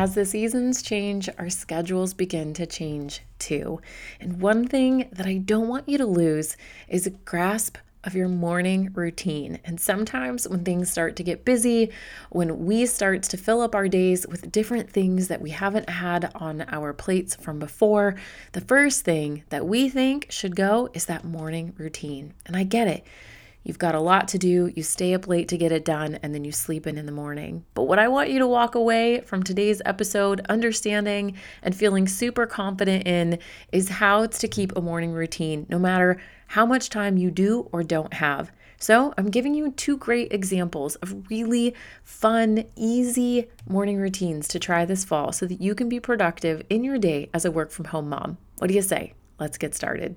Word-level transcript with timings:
as 0.00 0.14
the 0.14 0.24
seasons 0.24 0.80
change, 0.80 1.28
our 1.36 1.50
schedules 1.50 2.14
begin 2.14 2.54
to 2.54 2.64
change 2.64 3.20
too. 3.38 3.82
And 4.18 4.40
one 4.40 4.66
thing 4.66 5.10
that 5.12 5.26
I 5.26 5.36
don't 5.36 5.68
want 5.68 5.90
you 5.90 5.98
to 5.98 6.06
lose 6.06 6.56
is 6.88 7.06
a 7.06 7.10
grasp 7.10 7.76
of 8.02 8.14
your 8.14 8.26
morning 8.26 8.90
routine. 8.94 9.58
And 9.62 9.78
sometimes 9.78 10.48
when 10.48 10.64
things 10.64 10.90
start 10.90 11.16
to 11.16 11.22
get 11.22 11.44
busy, 11.44 11.90
when 12.30 12.64
we 12.64 12.86
start 12.86 13.24
to 13.24 13.36
fill 13.36 13.60
up 13.60 13.74
our 13.74 13.88
days 13.88 14.26
with 14.26 14.50
different 14.50 14.88
things 14.88 15.28
that 15.28 15.42
we 15.42 15.50
haven't 15.50 15.90
had 15.90 16.32
on 16.34 16.62
our 16.68 16.94
plates 16.94 17.34
from 17.34 17.58
before, 17.58 18.14
the 18.52 18.62
first 18.62 19.04
thing 19.04 19.44
that 19.50 19.66
we 19.66 19.90
think 19.90 20.28
should 20.30 20.56
go 20.56 20.88
is 20.94 21.04
that 21.04 21.24
morning 21.24 21.74
routine. 21.76 22.32
And 22.46 22.56
I 22.56 22.62
get 22.62 22.88
it. 22.88 23.04
You've 23.62 23.78
got 23.78 23.94
a 23.94 24.00
lot 24.00 24.26
to 24.28 24.38
do, 24.38 24.72
you 24.74 24.82
stay 24.82 25.12
up 25.12 25.28
late 25.28 25.48
to 25.48 25.58
get 25.58 25.70
it 25.70 25.84
done, 25.84 26.18
and 26.22 26.34
then 26.34 26.44
you 26.44 26.52
sleep 26.52 26.86
in 26.86 26.96
in 26.96 27.04
the 27.06 27.12
morning. 27.12 27.64
But 27.74 27.84
what 27.84 27.98
I 27.98 28.08
want 28.08 28.30
you 28.30 28.38
to 28.38 28.46
walk 28.46 28.74
away 28.74 29.20
from 29.20 29.42
today's 29.42 29.82
episode 29.84 30.40
understanding 30.48 31.36
and 31.62 31.76
feeling 31.76 32.08
super 32.08 32.46
confident 32.46 33.06
in 33.06 33.38
is 33.70 33.90
how 33.90 34.26
to 34.26 34.48
keep 34.48 34.74
a 34.74 34.80
morning 34.80 35.12
routine, 35.12 35.66
no 35.68 35.78
matter 35.78 36.20
how 36.48 36.64
much 36.64 36.88
time 36.88 37.18
you 37.18 37.30
do 37.30 37.68
or 37.70 37.82
don't 37.82 38.14
have. 38.14 38.50
So, 38.82 39.12
I'm 39.18 39.28
giving 39.28 39.54
you 39.54 39.72
two 39.72 39.98
great 39.98 40.32
examples 40.32 40.94
of 40.96 41.28
really 41.28 41.74
fun, 42.02 42.64
easy 42.76 43.50
morning 43.68 43.98
routines 43.98 44.48
to 44.48 44.58
try 44.58 44.86
this 44.86 45.04
fall 45.04 45.32
so 45.32 45.44
that 45.44 45.60
you 45.60 45.74
can 45.74 45.90
be 45.90 46.00
productive 46.00 46.62
in 46.70 46.82
your 46.82 46.96
day 46.96 47.28
as 47.34 47.44
a 47.44 47.50
work 47.50 47.70
from 47.72 47.84
home 47.84 48.08
mom. 48.08 48.38
What 48.56 48.68
do 48.68 48.74
you 48.74 48.80
say? 48.80 49.12
Let's 49.38 49.58
get 49.58 49.74
started. 49.74 50.16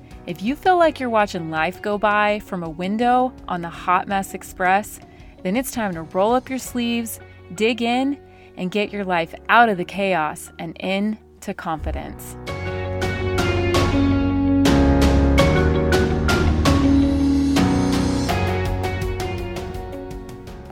if 0.27 0.41
you 0.43 0.55
feel 0.55 0.77
like 0.77 0.99
you're 0.99 1.09
watching 1.09 1.49
life 1.49 1.81
go 1.81 1.97
by 1.97 2.39
from 2.41 2.63
a 2.63 2.69
window 2.69 3.33
on 3.47 3.61
the 3.61 3.69
Hot 3.69 4.07
Mess 4.07 4.35
Express, 4.35 4.99
then 5.43 5.55
it's 5.55 5.71
time 5.71 5.93
to 5.95 6.03
roll 6.03 6.33
up 6.33 6.47
your 6.47 6.59
sleeves, 6.59 7.19
dig 7.55 7.81
in, 7.81 8.19
and 8.55 8.69
get 8.69 8.93
your 8.93 9.03
life 9.03 9.33
out 9.49 9.67
of 9.67 9.77
the 9.77 9.85
chaos 9.85 10.51
and 10.59 10.77
into 10.77 11.55
confidence. 11.55 12.35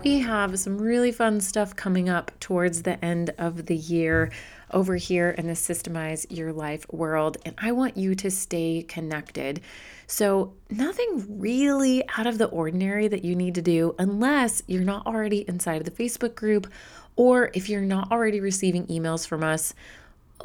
We 0.04 0.20
have 0.20 0.60
some 0.60 0.78
really 0.78 1.12
fun 1.12 1.42
stuff 1.42 1.76
coming 1.76 2.08
up 2.08 2.32
towards 2.40 2.84
the 2.84 3.04
end 3.04 3.32
of 3.40 3.66
the 3.66 3.76
year 3.76 4.32
over 4.72 4.96
here 4.96 5.30
in 5.32 5.48
the 5.48 5.54
Systemize 5.54 6.26
Your 6.30 6.54
Life 6.54 6.86
world, 6.92 7.38
and 7.46 7.56
I 7.58 7.72
want 7.72 7.98
you 7.98 8.16
to 8.16 8.32
stay 8.32 8.86
connected. 8.88 9.62
So, 10.08 10.54
nothing 10.70 11.40
really 11.40 12.04
out 12.18 12.28
of 12.28 12.38
the 12.38 12.48
ordinary 12.48 13.08
that 13.08 13.24
you 13.24 13.36
need 13.36 13.56
to 13.56 13.62
do 13.62 13.96
unless 14.00 14.64
you're 14.68 14.84
not 14.84 15.06
already 15.06 15.48
inside 15.48 15.82
of 15.82 15.86
the 15.86 16.04
Facebook 16.04 16.36
group 16.36 16.68
or 17.16 17.52
if 17.54 17.68
you're 17.68 17.82
not 17.82 18.12
already 18.12 18.40
receiving 18.40 18.88
emails 18.88 19.28
from 19.28 19.44
us 19.44 19.74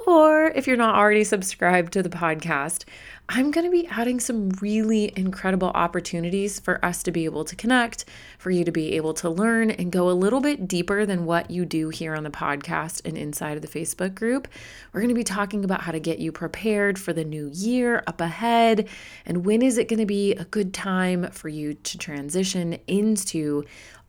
or 0.06 0.46
if 0.46 0.66
you're 0.66 0.76
not 0.76 0.94
already 0.94 1.24
subscribed 1.24 1.92
to 1.92 2.02
the 2.02 2.08
podcast, 2.08 2.84
I'm 3.28 3.50
going 3.50 3.64
to 3.64 3.70
be 3.70 3.86
adding 3.86 4.20
some 4.20 4.50
really 4.60 5.12
incredible 5.16 5.68
opportunities 5.68 6.60
for 6.60 6.84
us 6.84 7.02
to 7.04 7.10
be 7.10 7.24
able 7.24 7.44
to 7.46 7.56
connect, 7.56 8.04
for 8.38 8.50
you 8.50 8.64
to 8.64 8.72
be 8.72 8.96
able 8.96 9.14
to 9.14 9.30
learn 9.30 9.70
and 9.70 9.90
go 9.90 10.10
a 10.10 10.12
little 10.12 10.40
bit 10.40 10.68
deeper 10.68 11.06
than 11.06 11.24
what 11.24 11.50
you 11.50 11.64
do 11.64 11.88
here 11.88 12.14
on 12.14 12.22
the 12.22 12.30
podcast 12.30 13.00
and 13.06 13.16
inside 13.16 13.56
of 13.56 13.62
the 13.62 13.68
Facebook 13.68 14.14
group. 14.14 14.46
We're 14.92 15.00
going 15.00 15.08
to 15.08 15.14
be 15.14 15.24
talking 15.24 15.64
about 15.64 15.82
how 15.82 15.92
to 15.92 16.00
get 16.00 16.18
you 16.18 16.32
prepared 16.32 16.98
for 16.98 17.14
the 17.14 17.24
new 17.24 17.50
year 17.52 18.02
up 18.06 18.20
ahead 18.20 18.88
and 19.24 19.46
when 19.46 19.62
is 19.62 19.78
it 19.78 19.88
going 19.88 20.00
to 20.00 20.06
be 20.06 20.32
a 20.34 20.44
good 20.44 20.74
time 20.74 21.30
for 21.30 21.48
you 21.48 21.74
to 21.74 21.98
transition 21.98 22.78
into 22.86 23.64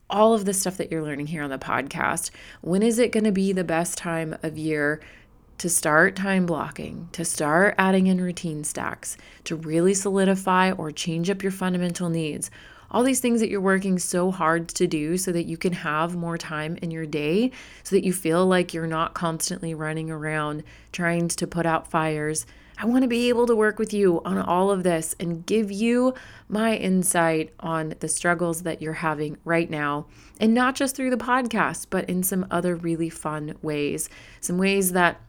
all 0.09 0.33
of 0.33 0.45
the 0.45 0.53
stuff 0.53 0.77
that 0.77 0.91
you're 0.91 1.03
learning 1.03 1.27
here 1.27 1.41
on 1.41 1.49
the 1.49 1.57
podcast. 1.57 2.29
When 2.61 2.83
is 2.83 2.99
it 2.99 3.11
going 3.11 3.23
to 3.23 3.31
be 3.31 3.53
the 3.53 3.63
best 3.63 3.97
time 3.97 4.37
of 4.43 4.57
year 4.57 5.01
to 5.57 5.69
start 5.69 6.15
time 6.15 6.45
blocking, 6.45 7.09
to 7.13 7.23
start 7.23 7.75
adding 7.77 8.07
in 8.07 8.21
routine 8.21 8.63
stacks, 8.63 9.17
to 9.45 9.55
really 9.55 9.93
solidify 9.93 10.71
or 10.71 10.91
change 10.91 11.29
up 11.29 11.41
your 11.41 11.51
fundamental 11.51 12.09
needs. 12.09 12.51
All 12.91 13.03
these 13.03 13.19
things 13.19 13.39
that 13.39 13.49
you're 13.49 13.61
working 13.61 13.97
so 13.99 14.31
hard 14.31 14.69
to 14.69 14.87
do 14.87 15.17
so 15.17 15.31
that 15.31 15.45
you 15.45 15.57
can 15.57 15.73
have 15.73 16.15
more 16.15 16.37
time 16.37 16.77
in 16.81 16.91
your 16.91 17.05
day, 17.05 17.51
so 17.83 17.95
that 17.95 18.05
you 18.05 18.13
feel 18.13 18.45
like 18.45 18.73
you're 18.73 18.87
not 18.87 19.13
constantly 19.13 19.73
running 19.73 20.11
around 20.11 20.63
trying 20.91 21.27
to 21.29 21.47
put 21.47 21.65
out 21.65 21.89
fires. 21.89 22.45
I 22.77 22.85
want 22.85 23.03
to 23.03 23.07
be 23.07 23.29
able 23.29 23.47
to 23.47 23.55
work 23.55 23.79
with 23.79 23.93
you 23.93 24.21
on 24.25 24.37
all 24.37 24.69
of 24.69 24.83
this 24.83 25.15
and 25.19 25.45
give 25.45 25.71
you 25.71 26.13
my 26.49 26.75
insight 26.75 27.53
on 27.61 27.95
the 28.01 28.09
struggles 28.09 28.63
that 28.63 28.81
you're 28.81 28.93
having 28.93 29.37
right 29.45 29.69
now. 29.69 30.07
And 30.41 30.53
not 30.53 30.75
just 30.75 30.95
through 30.95 31.11
the 31.11 31.17
podcast, 31.17 31.87
but 31.89 32.09
in 32.09 32.21
some 32.21 32.45
other 32.51 32.75
really 32.75 33.09
fun 33.09 33.55
ways. 33.61 34.09
Some 34.41 34.57
ways 34.57 34.91
that 34.91 35.21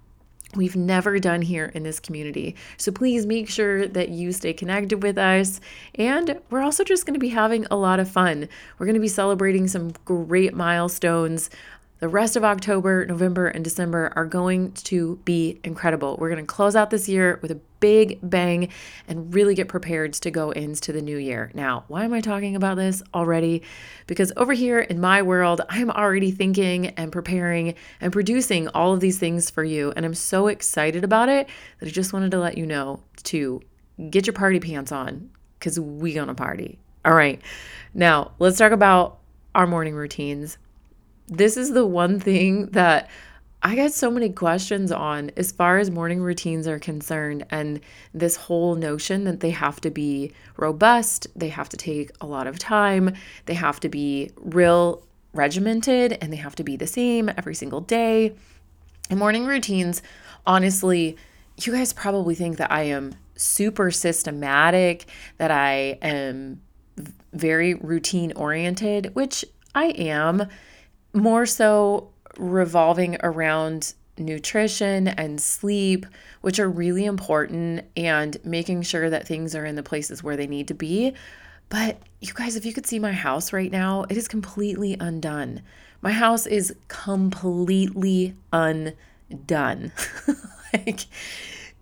we've 0.57 0.77
never 0.77 1.19
done 1.19 1.43
here 1.43 1.67
in 1.75 1.83
this 1.83 2.01
community. 2.01 2.57
So 2.77 2.91
please 2.93 3.27
make 3.27 3.49
sure 3.49 3.87
that 3.89 4.09
you 4.09 4.33
stay 4.33 4.53
connected 4.53 5.03
with 5.03 5.19
us. 5.19 5.61
And 5.95 6.41
we're 6.51 6.63
also 6.63 6.85
just 6.85 7.07
going 7.07 7.15
to 7.15 7.21
be 7.21 7.29
having 7.29 7.67
a 7.71 7.77
lot 7.77 8.01
of 8.01 8.11
fun. 8.11 8.49
We're 8.79 8.87
going 8.87 8.95
to 8.95 9.01
be 9.01 9.09
celebrating 9.09 9.69
some 9.69 9.93
great 10.05 10.55
milestones. 10.55 11.51
The 11.99 12.09
rest 12.09 12.37
of 12.37 12.45
October, 12.45 13.07
November, 13.07 13.47
and 13.49 13.65
December 13.65 14.13
are 14.17 14.27
going 14.27 14.73
to 14.73 15.17
be 15.25 15.61
incredible. 15.65 16.17
We're 16.19 16.31
going 16.31 16.45
to 16.45 16.47
close 16.47 16.77
out 16.77 16.91
this 16.91 17.09
year 17.09 17.39
with 17.41 17.51
a 17.51 17.61
big 17.81 18.19
bang 18.23 18.69
and 19.09 19.33
really 19.35 19.55
get 19.55 19.69
prepared 19.69 20.13
to 20.15 20.31
go 20.31 20.51
into 20.51 20.93
the 20.93 21.03
new 21.03 21.17
year. 21.17 21.51
Now, 21.55 21.85
why 21.89 22.05
am 22.05 22.13
I 22.13 22.21
talking 22.21 22.57
about 22.57 22.77
this 22.77 23.03
already? 23.15 23.63
Because 24.07 24.33
over 24.37 24.53
here 24.53 24.81
in 24.81 25.01
my 25.01 25.23
world, 25.23 25.61
I'm 25.69 25.91
already 25.91 26.31
thinking 26.31 26.89
and 26.89 27.13
preparing 27.13 27.75
and 28.01 28.13
producing 28.13 28.69
all 28.69 28.93
of 28.93 29.01
these 29.01 29.19
things 29.19 29.51
for 29.51 29.65
you. 29.65 29.93
And 29.97 30.05
I'm 30.05 30.15
so 30.15 30.49
excited 30.49 31.05
about 31.05 31.29
it 31.29 31.49
that 31.81 31.87
I 31.87 31.91
just 31.91 32.13
wanted 32.13 32.31
to 32.33 32.39
let 32.39 32.59
you 32.59 32.67
know 32.67 33.03
to 33.25 33.61
get 34.11 34.27
your 34.27 34.35
party 34.35 34.61
pants 34.61 34.93
on 34.93 35.31
because 35.59 35.79
we 35.81 36.15
gonna 36.15 36.35
party. 36.35 36.79
All 37.05 37.15
right. 37.15 37.41
Now, 37.95 38.33
let's 38.39 38.59
talk 38.59 38.73
about 38.73 39.19
our 39.55 39.67
morning 39.67 39.95
routines 39.95 40.59
this 41.29 41.57
is 41.57 41.73
the 41.73 41.87
one 41.87 42.21
thing 42.21 42.67
that 42.67 43.11
I 43.67 43.75
get 43.75 43.93
so 43.93 44.13
many 44.13 44.29
questions 44.29 44.93
on 44.93 45.33
as 45.37 45.51
far 45.51 45.79
as 45.79 45.91
morning 45.91 46.21
routines 46.21 46.69
are 46.69 46.79
concerned, 46.79 47.45
and 47.51 47.81
this 48.15 48.37
whole 48.37 48.77
notion 48.77 49.25
that 49.25 49.41
they 49.41 49.51
have 49.51 49.81
to 49.81 49.91
be 49.91 50.31
robust, 50.57 51.27
they 51.35 51.49
have 51.49 51.69
to 51.71 51.77
take 51.77 52.13
a 52.21 52.27
lot 52.27 52.47
of 52.47 52.61
time, 52.61 53.13
they 53.47 53.55
have 53.55 53.81
to 53.81 53.89
be 53.89 54.31
real 54.37 55.03
regimented, 55.33 56.17
and 56.21 56.33
they 56.33 56.37
have 56.37 56.55
to 56.55 56.63
be 56.63 56.77
the 56.77 56.87
same 56.87 57.29
every 57.37 57.57
single 57.57 57.81
day. 57.81 58.37
And 59.11 59.19
morning 59.19 59.47
routines, 59.47 60.01
honestly, 60.47 61.17
you 61.61 61.73
guys 61.73 61.93
probably 61.93 62.37
think 62.37 62.59
that 62.59 62.71
I 62.71 62.83
am 62.83 63.17
super 63.35 63.91
systematic, 63.91 65.07
that 65.39 65.51
I 65.51 65.99
am 66.03 66.61
very 67.33 67.75
routine 67.75 68.33
oriented, 68.37 69.13
which 69.17 69.45
I 69.75 69.87
am 69.87 70.47
more 71.13 71.47
so 71.47 72.13
revolving 72.39 73.17
around 73.23 73.95
nutrition 74.19 75.09
and 75.09 75.41
sleep, 75.41 76.07
which 76.41 76.59
are 76.59 76.69
really 76.69 77.05
important, 77.05 77.85
and 77.97 78.37
making 78.45 78.83
sure 78.83 79.11
that 79.11 79.27
things 79.27 79.55
are 79.55 79.65
in 79.65 79.77
the 79.77 79.83
places 79.83 80.23
where 80.23 80.37
they 80.37 80.47
need 80.47 80.69
to 80.69 80.75
be. 80.75 81.15
But 81.69 81.99
you 82.21 82.33
guys, 82.33 82.57
if 82.57 82.65
you 82.65 82.73
could 82.73 82.87
see 82.87 82.99
my 82.99 83.13
house 83.13 83.53
right 83.53 83.71
now, 83.71 84.05
it 84.09 84.17
is 84.17 84.29
completely 84.29 84.97
undone. 84.99 85.63
My 86.01 86.13
house 86.13 86.47
is 86.47 86.75
completely 86.89 88.37
undone. 88.53 89.93
like, 90.73 91.01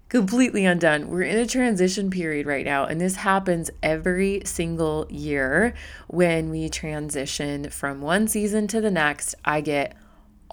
completely 0.08 0.64
undone. 0.64 1.08
We're 1.08 1.23
in 1.23 1.38
a 1.38 1.46
transition 1.46 2.11
period 2.11 2.46
right 2.46 2.64
now, 2.64 2.87
and 2.87 3.00
this 3.00 3.17
happens 3.17 3.70
every 3.82 4.43
single 4.44 5.06
year 5.11 5.75
when 6.06 6.50
we 6.50 6.69
transition 6.69 7.69
from 7.70 8.00
one 8.00 8.26
season 8.29 8.67
to 8.69 8.81
the 8.81 8.90
next. 8.90 9.34
I 9.44 9.61
get 9.61 9.94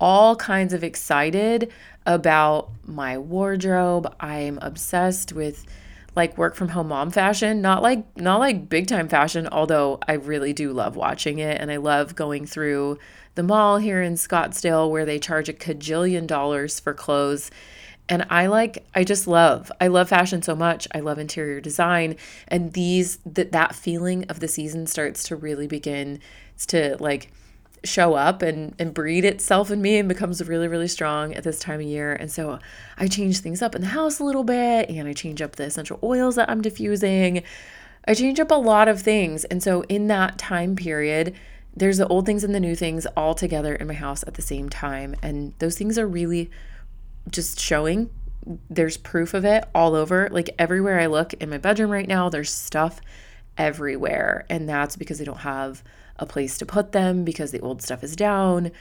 all 0.01 0.35
kinds 0.35 0.73
of 0.73 0.83
excited 0.83 1.71
about 2.07 2.71
my 2.85 3.17
wardrobe. 3.19 4.13
I'm 4.19 4.57
obsessed 4.61 5.31
with 5.31 5.65
like 6.15 6.37
work 6.37 6.55
from 6.55 6.69
home 6.69 6.89
mom 6.89 7.11
fashion, 7.11 7.61
not 7.61 7.81
like 7.81 8.17
not 8.17 8.39
like 8.39 8.67
big 8.67 8.87
time 8.87 9.07
fashion, 9.07 9.47
although 9.49 9.99
I 10.07 10.13
really 10.13 10.51
do 10.51 10.73
love 10.73 10.95
watching 10.95 11.39
it 11.39 11.61
and 11.61 11.71
I 11.71 11.77
love 11.77 12.15
going 12.15 12.45
through 12.45 12.97
the 13.35 13.43
mall 13.43 13.77
here 13.77 14.01
in 14.01 14.15
Scottsdale 14.15 14.89
where 14.89 15.05
they 15.05 15.19
charge 15.19 15.47
a 15.47 15.53
cajillion 15.53 16.27
dollars 16.27 16.79
for 16.79 16.93
clothes. 16.93 17.51
And 18.09 18.25
I 18.29 18.47
like 18.47 18.83
I 18.95 19.03
just 19.03 19.27
love 19.27 19.71
I 19.79 19.87
love 19.87 20.09
fashion 20.09 20.41
so 20.41 20.55
much. 20.55 20.87
I 20.93 20.99
love 20.99 21.19
interior 21.19 21.61
design 21.61 22.17
and 22.47 22.73
these 22.73 23.19
that 23.25 23.51
that 23.51 23.75
feeling 23.75 24.25
of 24.25 24.39
the 24.39 24.47
season 24.47 24.87
starts 24.87 25.23
to 25.25 25.35
really 25.35 25.67
begin 25.67 26.19
to 26.67 26.97
like 26.99 27.31
show 27.83 28.13
up 28.13 28.41
and, 28.41 28.75
and 28.77 28.93
breed 28.93 29.25
itself 29.25 29.71
in 29.71 29.81
me 29.81 29.97
and 29.97 30.07
becomes 30.07 30.45
really, 30.47 30.67
really 30.67 30.87
strong 30.87 31.33
at 31.33 31.43
this 31.43 31.59
time 31.59 31.79
of 31.79 31.85
year. 31.85 32.13
And 32.13 32.31
so 32.31 32.59
I 32.97 33.07
change 33.07 33.39
things 33.39 33.61
up 33.61 33.75
in 33.75 33.81
the 33.81 33.87
house 33.87 34.19
a 34.19 34.23
little 34.23 34.43
bit 34.43 34.89
and 34.89 35.07
I 35.07 35.13
change 35.13 35.41
up 35.41 35.55
the 35.55 35.63
essential 35.63 35.99
oils 36.03 36.35
that 36.35 36.49
I'm 36.49 36.61
diffusing. 36.61 37.43
I 38.07 38.13
change 38.13 38.39
up 38.39 38.51
a 38.51 38.55
lot 38.55 38.87
of 38.87 39.01
things. 39.01 39.45
And 39.45 39.63
so 39.63 39.81
in 39.83 40.07
that 40.07 40.37
time 40.37 40.75
period, 40.75 41.35
there's 41.75 41.97
the 41.97 42.07
old 42.07 42.25
things 42.25 42.43
and 42.43 42.53
the 42.53 42.59
new 42.59 42.75
things 42.75 43.05
all 43.17 43.33
together 43.33 43.75
in 43.75 43.87
my 43.87 43.93
house 43.93 44.23
at 44.27 44.35
the 44.35 44.41
same 44.41 44.69
time. 44.69 45.15
And 45.23 45.53
those 45.59 45.77
things 45.77 45.97
are 45.97 46.07
really 46.07 46.51
just 47.29 47.59
showing. 47.59 48.09
There's 48.69 48.97
proof 48.97 49.33
of 49.33 49.45
it 49.45 49.65
all 49.73 49.95
over. 49.95 50.27
Like 50.31 50.49
everywhere 50.59 50.99
I 50.99 51.07
look 51.07 51.33
in 51.33 51.49
my 51.49 51.57
bedroom 51.57 51.91
right 51.91 52.07
now, 52.07 52.29
there's 52.29 52.53
stuff 52.53 53.01
everywhere. 53.57 54.45
And 54.49 54.67
that's 54.67 54.95
because 54.95 55.21
I 55.21 55.23
don't 55.23 55.37
have 55.37 55.83
a 56.21 56.25
place 56.25 56.57
to 56.59 56.65
put 56.65 56.93
them 56.93 57.25
because 57.25 57.51
the 57.51 57.59
old 57.59 57.81
stuff 57.81 58.03
is 58.03 58.15
down, 58.15 58.71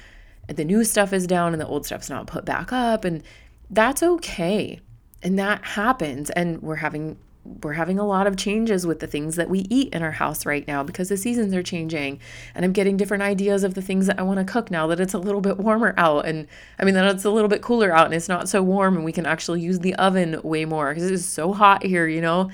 and 0.49 0.57
the 0.57 0.65
new 0.65 0.85
stuff 0.85 1.13
is 1.13 1.27
down, 1.27 1.53
and 1.53 1.61
the 1.61 1.67
old 1.67 1.87
stuff's 1.87 2.11
not 2.11 2.27
put 2.27 2.45
back 2.45 2.73
up. 2.73 3.05
And 3.05 3.23
that's 3.69 4.03
okay. 4.03 4.81
And 5.23 5.39
that 5.39 5.65
happens. 5.65 6.31
And 6.31 6.63
we're 6.63 6.77
having 6.77 7.19
we're 7.63 7.73
having 7.73 7.99
a 7.99 8.07
lot 8.07 8.27
of 8.27 8.37
changes 8.37 8.87
with 8.87 9.01
the 9.01 9.07
things 9.07 9.37
that 9.37 9.49
we 9.49 9.61
eat 9.71 9.93
in 9.95 10.03
our 10.03 10.11
house 10.11 10.45
right 10.45 10.69
now 10.69 10.83
because 10.83 11.09
the 11.09 11.17
seasons 11.17 11.55
are 11.55 11.63
changing 11.63 12.21
and 12.55 12.67
I'm 12.67 12.73
getting 12.73 12.99
different 12.99 13.23
ideas 13.23 13.65
of 13.65 13.73
the 13.73 13.81
things 13.81 14.07
that 14.07 14.19
I 14.19 14.23
want 14.23 14.39
to 14.39 14.53
cook 14.53 14.71
now 14.71 14.87
that 14.89 15.01
it's 15.01 15.15
a 15.15 15.19
little 15.19 15.41
bit 15.41 15.57
warmer 15.57 15.95
out 15.97 16.27
and 16.27 16.47
I 16.79 16.85
mean 16.85 16.95
that 16.95 17.15
it's 17.15 17.25
a 17.25 17.31
little 17.31 17.49
bit 17.49 17.63
cooler 17.63 17.93
out 17.97 18.05
and 18.05 18.15
it's 18.15 18.29
not 18.29 18.51
so 18.51 18.63
warm 18.63 18.95
and 18.95 19.07
we 19.07 19.13
can 19.13 19.25
actually 19.25 19.63
use 19.63 19.79
the 19.79 19.95
oven 19.95 20.39
way 20.43 20.67
more 20.67 20.91
because 20.91 21.11
it 21.11 21.15
is 21.15 21.27
so 21.27 21.55
hot 21.55 21.83
here, 21.83 22.07
you 22.07 22.21
know 22.21 22.51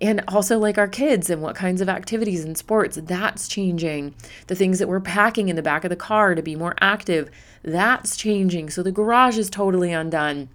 and 0.00 0.22
also 0.28 0.58
like 0.58 0.78
our 0.78 0.88
kids 0.88 1.30
and 1.30 1.42
what 1.42 1.56
kinds 1.56 1.80
of 1.80 1.88
activities 1.88 2.44
and 2.44 2.56
sports 2.56 2.98
that's 3.02 3.48
changing. 3.48 4.14
The 4.46 4.54
things 4.54 4.78
that 4.78 4.88
we're 4.88 5.00
packing 5.00 5.48
in 5.48 5.56
the 5.56 5.62
back 5.62 5.84
of 5.84 5.90
the 5.90 5.96
car 5.96 6.34
to 6.34 6.42
be 6.42 6.56
more 6.56 6.74
active 6.80 7.30
that's 7.62 8.16
changing. 8.16 8.70
So 8.70 8.82
the 8.82 8.92
garage 8.92 9.38
is 9.38 9.48
totally 9.50 9.92
undone. 9.92 10.48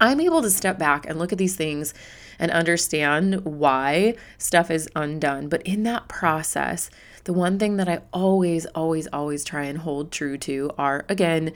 I'm 0.00 0.20
able 0.20 0.42
to 0.42 0.50
step 0.50 0.78
back 0.78 1.06
and 1.06 1.18
look 1.18 1.32
at 1.32 1.38
these 1.38 1.56
things 1.56 1.92
and 2.38 2.50
understand 2.50 3.44
why 3.44 4.14
stuff 4.38 4.70
is 4.70 4.88
undone. 4.96 5.48
But 5.48 5.62
in 5.62 5.82
that 5.84 6.08
process 6.08 6.90
the 7.26 7.32
one 7.32 7.58
thing 7.58 7.76
that 7.76 7.88
i 7.88 8.00
always 8.12 8.66
always 8.66 9.08
always 9.08 9.44
try 9.44 9.64
and 9.64 9.78
hold 9.78 10.12
true 10.12 10.38
to 10.38 10.70
are 10.78 11.04
again 11.08 11.52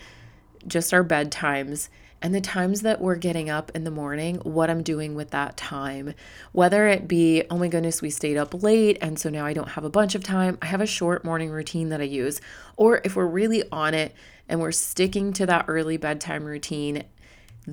just 0.66 0.92
our 0.92 1.04
bedtimes 1.04 1.88
and 2.22 2.34
the 2.34 2.40
times 2.40 2.82
that 2.82 3.00
we're 3.00 3.16
getting 3.16 3.48
up 3.48 3.70
in 3.74 3.84
the 3.84 3.90
morning, 3.90 4.36
what 4.42 4.68
I'm 4.68 4.82
doing 4.82 5.14
with 5.14 5.30
that 5.30 5.56
time. 5.56 6.14
Whether 6.52 6.86
it 6.88 7.08
be, 7.08 7.44
oh 7.50 7.56
my 7.56 7.68
goodness, 7.68 8.02
we 8.02 8.10
stayed 8.10 8.36
up 8.36 8.62
late 8.62 8.98
and 9.00 9.18
so 9.18 9.30
now 9.30 9.46
I 9.46 9.52
don't 9.52 9.70
have 9.70 9.84
a 9.84 9.90
bunch 9.90 10.14
of 10.14 10.22
time, 10.22 10.58
I 10.60 10.66
have 10.66 10.80
a 10.80 10.86
short 10.86 11.24
morning 11.24 11.50
routine 11.50 11.88
that 11.88 12.00
I 12.00 12.04
use. 12.04 12.40
Or 12.76 13.00
if 13.04 13.16
we're 13.16 13.26
really 13.26 13.64
on 13.72 13.94
it 13.94 14.14
and 14.48 14.60
we're 14.60 14.72
sticking 14.72 15.32
to 15.34 15.46
that 15.46 15.64
early 15.68 15.96
bedtime 15.96 16.44
routine, 16.44 17.04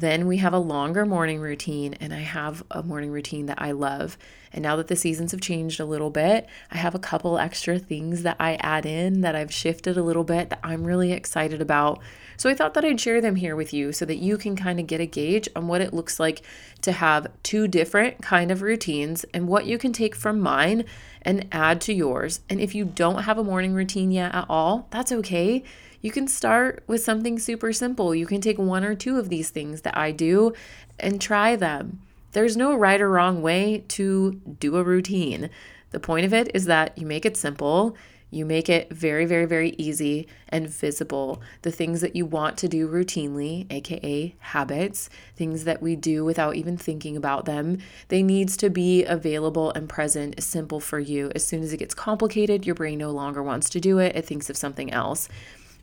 then 0.02 0.28
we 0.28 0.38
have 0.38 0.54
a 0.54 0.60
longer 0.60 1.06
morning 1.06 1.40
routine, 1.40 1.94
and 1.96 2.14
I 2.14 2.20
have 2.20 2.64
a 2.72 2.84
morning 2.84 3.12
routine 3.12 3.46
that 3.48 3.62
I 3.62 3.72
love. 3.72 4.18
And 4.54 4.64
now 4.64 4.76
that 4.78 4.88
the 4.88 4.96
seasons 4.96 5.32
have 5.32 5.42
changed 5.42 5.80
a 5.80 5.86
little 5.86 6.10
bit, 6.10 6.48
I 6.72 6.78
have 6.78 6.96
a 6.96 7.00
couple 7.00 7.38
extra 7.38 7.78
things 7.80 8.24
that 8.24 8.38
I 8.40 8.56
add 8.56 8.86
in 8.86 9.22
that 9.22 9.36
I've 9.36 9.54
shifted 9.54 9.98
a 9.98 10.04
little 10.04 10.24
bit 10.24 10.50
that 10.50 10.60
I'm 10.64 10.84
really 10.84 11.12
excited 11.12 11.62
about 11.62 12.02
so 12.38 12.52
I 12.52 12.54
thought 12.54 12.76
that 12.76 12.86
I'd 12.86 13.02
share 13.02 13.20
them 13.20 13.36
here 13.36 13.56
with 13.56 13.74
you 13.74 13.92
so 13.92 14.06
that 14.06 14.18
you 14.18 14.38
can 14.38 14.56
kind 14.56 14.80
of 14.80 14.86
get 14.86 15.02
a 15.02 15.08
gauge 15.08 15.50
on 15.56 15.68
what 15.68 15.82
it 15.82 15.94
looks 15.94 16.20
like 16.20 16.44
to 16.82 16.92
have 16.92 17.28
two 17.42 17.68
different 17.68 18.22
kind 18.22 18.52
of 18.52 18.62
routines 18.62 19.26
and 19.34 19.48
what 19.48 19.66
you 19.66 19.80
can 19.80 19.92
take 19.92 20.16
from 20.16 20.40
mine 20.40 20.86
and 21.24 21.48
add 21.52 21.82
to 21.82 21.94
yours. 21.94 22.42
And 22.48 22.62
if 22.62 22.76
you 22.76 22.86
don't 22.86 23.24
have 23.24 23.40
a 23.40 23.44
morning 23.44 23.74
routine 23.74 24.12
yet 24.12 24.36
at 24.36 24.46
all, 24.48 24.88
that's 24.92 25.12
okay. 25.12 25.64
You 26.02 26.12
can 26.12 26.28
start 26.28 26.84
with 26.88 27.04
something 27.04 27.40
super 27.40 27.74
simple. 27.74 28.14
You 28.14 28.26
can 28.26 28.42
take 28.42 28.58
one 28.58 28.84
or 28.84 28.96
two 28.96 29.18
of 29.18 29.30
these 29.30 29.50
things 29.50 29.82
that 29.82 29.98
I 29.98 30.12
do 30.12 30.54
and 31.00 31.22
try 31.22 31.56
them. 31.56 32.02
There's 32.34 32.58
no 32.58 32.76
right 32.76 33.02
or 33.02 33.10
wrong 33.10 33.42
way 33.42 33.84
to 33.90 34.34
do 34.60 34.78
a 34.78 34.84
routine. 34.84 35.50
The 35.92 36.00
point 36.00 36.26
of 36.26 36.34
it 36.34 36.52
is 36.54 36.66
that 36.66 36.98
you 36.98 37.08
make 37.08 37.26
it 37.26 37.38
simple 37.38 37.98
you 38.30 38.46
make 38.46 38.68
it 38.68 38.92
very, 38.92 39.26
very, 39.26 39.46
very 39.46 39.70
easy 39.78 40.28
and 40.50 40.70
visible. 40.70 41.42
The 41.62 41.72
things 41.72 42.02
that 42.02 42.16
you 42.16 42.26
want 42.26 42.58
to 42.58 42.68
do 42.68 42.88
routinely, 42.88 43.72
aka 43.72 44.36
habits, 44.40 45.10
things 45.36 45.64
that 45.64 45.82
we 45.82 45.96
do 45.96 46.26
without 46.26 46.56
even 46.56 46.76
thinking 46.76 47.16
about 47.16 47.46
them, 47.46 47.78
they 48.10 48.22
needs 48.22 48.58
to 48.58 48.70
be 48.70 49.06
available 49.06 49.72
and 49.72 49.88
present, 49.88 50.44
simple 50.44 50.82
for 50.82 51.00
you. 51.00 51.32
As 51.36 51.46
soon 51.46 51.64
as 51.64 51.72
it 51.72 51.78
gets 51.78 51.94
complicated, 51.94 52.66
your 52.66 52.76
brain 52.76 52.98
no 52.98 53.12
longer 53.12 53.42
wants 53.42 53.70
to 53.70 53.80
do 53.80 53.98
it. 54.00 54.16
It 54.16 54.26
thinks 54.26 54.50
of 54.50 54.58
something 54.58 54.92
else. 54.92 55.30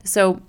So, 0.04 0.40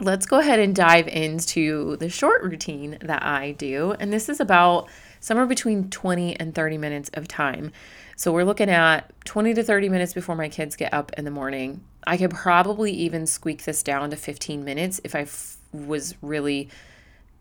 let's 0.00 0.26
go 0.26 0.40
ahead 0.40 0.58
and 0.58 0.74
dive 0.74 1.06
into 1.08 1.96
the 1.96 2.08
short 2.08 2.42
routine 2.42 2.98
that 3.00 3.22
I 3.22 3.52
do. 3.52 3.94
And 3.98 4.12
this 4.12 4.28
is 4.28 4.40
about 4.40 4.88
somewhere 5.20 5.46
between 5.46 5.88
20 5.88 6.38
and 6.38 6.54
30 6.54 6.78
minutes 6.78 7.10
of 7.14 7.28
time. 7.28 7.72
So 8.16 8.32
we're 8.32 8.44
looking 8.44 8.70
at 8.70 9.12
20 9.24 9.54
to 9.54 9.62
30 9.62 9.88
minutes 9.88 10.12
before 10.12 10.36
my 10.36 10.48
kids 10.48 10.76
get 10.76 10.92
up 10.92 11.12
in 11.16 11.24
the 11.24 11.30
morning. 11.30 11.82
I 12.06 12.16
could 12.16 12.30
probably 12.30 12.92
even 12.92 13.26
squeak 13.26 13.64
this 13.64 13.82
down 13.82 14.10
to 14.10 14.16
15 14.16 14.64
minutes 14.64 15.00
if 15.04 15.14
I 15.14 15.20
f- 15.20 15.56
was 15.72 16.14
really, 16.20 16.68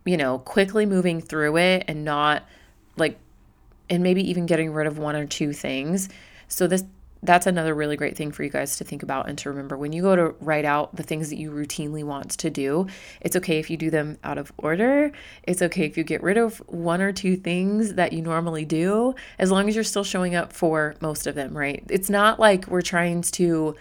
you 0.05 0.17
know, 0.17 0.39
quickly 0.39 0.85
moving 0.85 1.21
through 1.21 1.57
it 1.57 1.85
and 1.87 2.05
not 2.05 2.47
like, 2.95 3.19
and 3.89 4.01
maybe 4.01 4.27
even 4.29 4.45
getting 4.45 4.71
rid 4.71 4.87
of 4.87 4.97
one 4.97 5.15
or 5.15 5.25
two 5.25 5.53
things. 5.53 6.07
So 6.47 6.67
this 6.67 6.85
that's 7.23 7.47
another 7.47 7.73
really 7.73 7.95
great 7.95 8.17
thing 8.17 8.31
for 8.31 8.43
you 8.43 8.49
guys 8.49 8.77
to 8.77 8.83
think 8.83 9.01
about 9.01 9.29
and 9.29 9.37
to 9.39 9.49
remember 9.49 9.77
when 9.77 9.93
you 9.93 10.01
go 10.01 10.15
to 10.15 10.35
write 10.41 10.65
out 10.65 10.95
the 10.95 11.03
things 11.03 11.29
that 11.29 11.37
you 11.37 11.51
routinely 11.51 12.03
want 12.03 12.31
to 12.31 12.49
do. 12.49 12.85
It's 13.21 13.35
okay 13.37 13.59
if 13.59 13.69
you 13.69 13.77
do 13.77 13.89
them 13.89 14.17
out 14.23 14.37
of 14.37 14.51
order. 14.57 15.11
It's 15.43 15.61
okay 15.61 15.85
if 15.85 15.97
you 15.97 16.03
get 16.03 16.21
rid 16.21 16.37
of 16.37 16.57
one 16.67 17.01
or 17.01 17.13
two 17.13 17.37
things 17.37 17.93
that 17.93 18.11
you 18.13 18.21
normally 18.21 18.65
do, 18.65 19.15
as 19.39 19.51
long 19.51 19.69
as 19.69 19.75
you're 19.75 19.83
still 19.85 20.03
showing 20.03 20.35
up 20.35 20.51
for 20.51 20.95
most 20.99 21.25
of 21.25 21.35
them, 21.35 21.57
right? 21.57 21.83
It's 21.89 22.09
not 22.09 22.39
like 22.39 22.67
we're 22.67 22.81
trying 22.81 23.21
to 23.21 23.75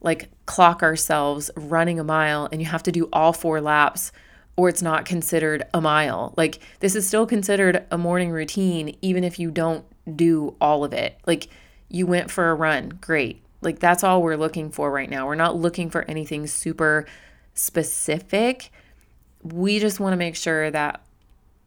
like 0.00 0.28
clock 0.46 0.82
ourselves 0.82 1.50
running 1.56 1.98
a 1.98 2.04
mile 2.04 2.48
and 2.50 2.60
you 2.60 2.66
have 2.66 2.82
to 2.84 2.92
do 2.92 3.08
all 3.12 3.32
four 3.32 3.60
laps 3.60 4.12
or 4.56 4.68
it's 4.68 4.82
not 4.82 5.04
considered 5.04 5.62
a 5.72 5.80
mile. 5.80 6.34
Like 6.36 6.58
this 6.80 6.96
is 6.96 7.06
still 7.06 7.26
considered 7.26 7.86
a 7.90 7.98
morning 7.98 8.30
routine 8.30 8.96
even 9.02 9.22
if 9.22 9.38
you 9.38 9.50
don't 9.50 9.84
do 10.16 10.56
all 10.60 10.84
of 10.84 10.92
it. 10.92 11.18
Like 11.26 11.48
you 11.88 12.06
went 12.06 12.30
for 12.30 12.50
a 12.50 12.54
run. 12.54 12.98
Great. 13.00 13.42
Like 13.60 13.78
that's 13.78 14.04
all 14.04 14.22
we're 14.22 14.36
looking 14.36 14.70
for 14.70 14.90
right 14.90 15.10
now. 15.10 15.26
We're 15.26 15.34
not 15.34 15.56
looking 15.56 15.90
for 15.90 16.02
anything 16.08 16.46
super 16.46 17.06
specific. 17.54 18.70
We 19.42 19.78
just 19.78 20.00
want 20.00 20.12
to 20.12 20.16
make 20.16 20.36
sure 20.36 20.70
that 20.70 21.02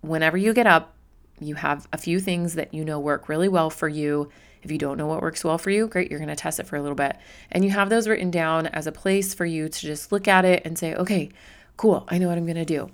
whenever 0.01 0.38
you 0.38 0.54
get 0.54 0.68
up, 0.68 0.94
you 1.40 1.56
have 1.56 1.88
a 1.92 1.98
few 1.98 2.20
things 2.20 2.54
that 2.56 2.74
you 2.74 2.86
know 2.86 3.00
work 3.00 3.28
really 3.28 3.50
well 3.50 3.70
for 3.70 3.90
you. 3.90 4.30
If 4.62 4.72
you 4.72 4.78
don't 4.78 4.98
know 4.98 5.08
what 5.08 5.24
works 5.24 5.44
well 5.44 5.58
for 5.58 5.72
you, 5.72 5.88
great, 5.88 6.12
you're 6.12 6.20
going 6.20 6.30
to 6.30 6.36
test 6.36 6.60
it 6.60 6.68
for 6.68 6.75
a 6.75 6.82
little 6.82 6.96
bit. 6.96 7.18
And 7.51 7.66
you 7.66 7.72
have 7.72 7.90
those 7.90 8.08
written 8.08 8.30
down 8.30 8.68
as 8.68 8.86
a 8.86 8.92
place 8.92 9.34
for 9.34 9.46
you 9.46 9.68
to 9.68 9.80
just 9.80 10.12
look 10.12 10.28
at 10.28 10.46
it 10.46 10.62
and 10.66 10.78
say, 10.78 10.94
okay, 10.94 11.30
cool, 11.78 12.06
I 12.10 12.20
know 12.20 12.28
what 12.28 12.38
I'm 12.38 12.46
going 12.46 12.58
to 12.58 12.66
do 12.66 12.92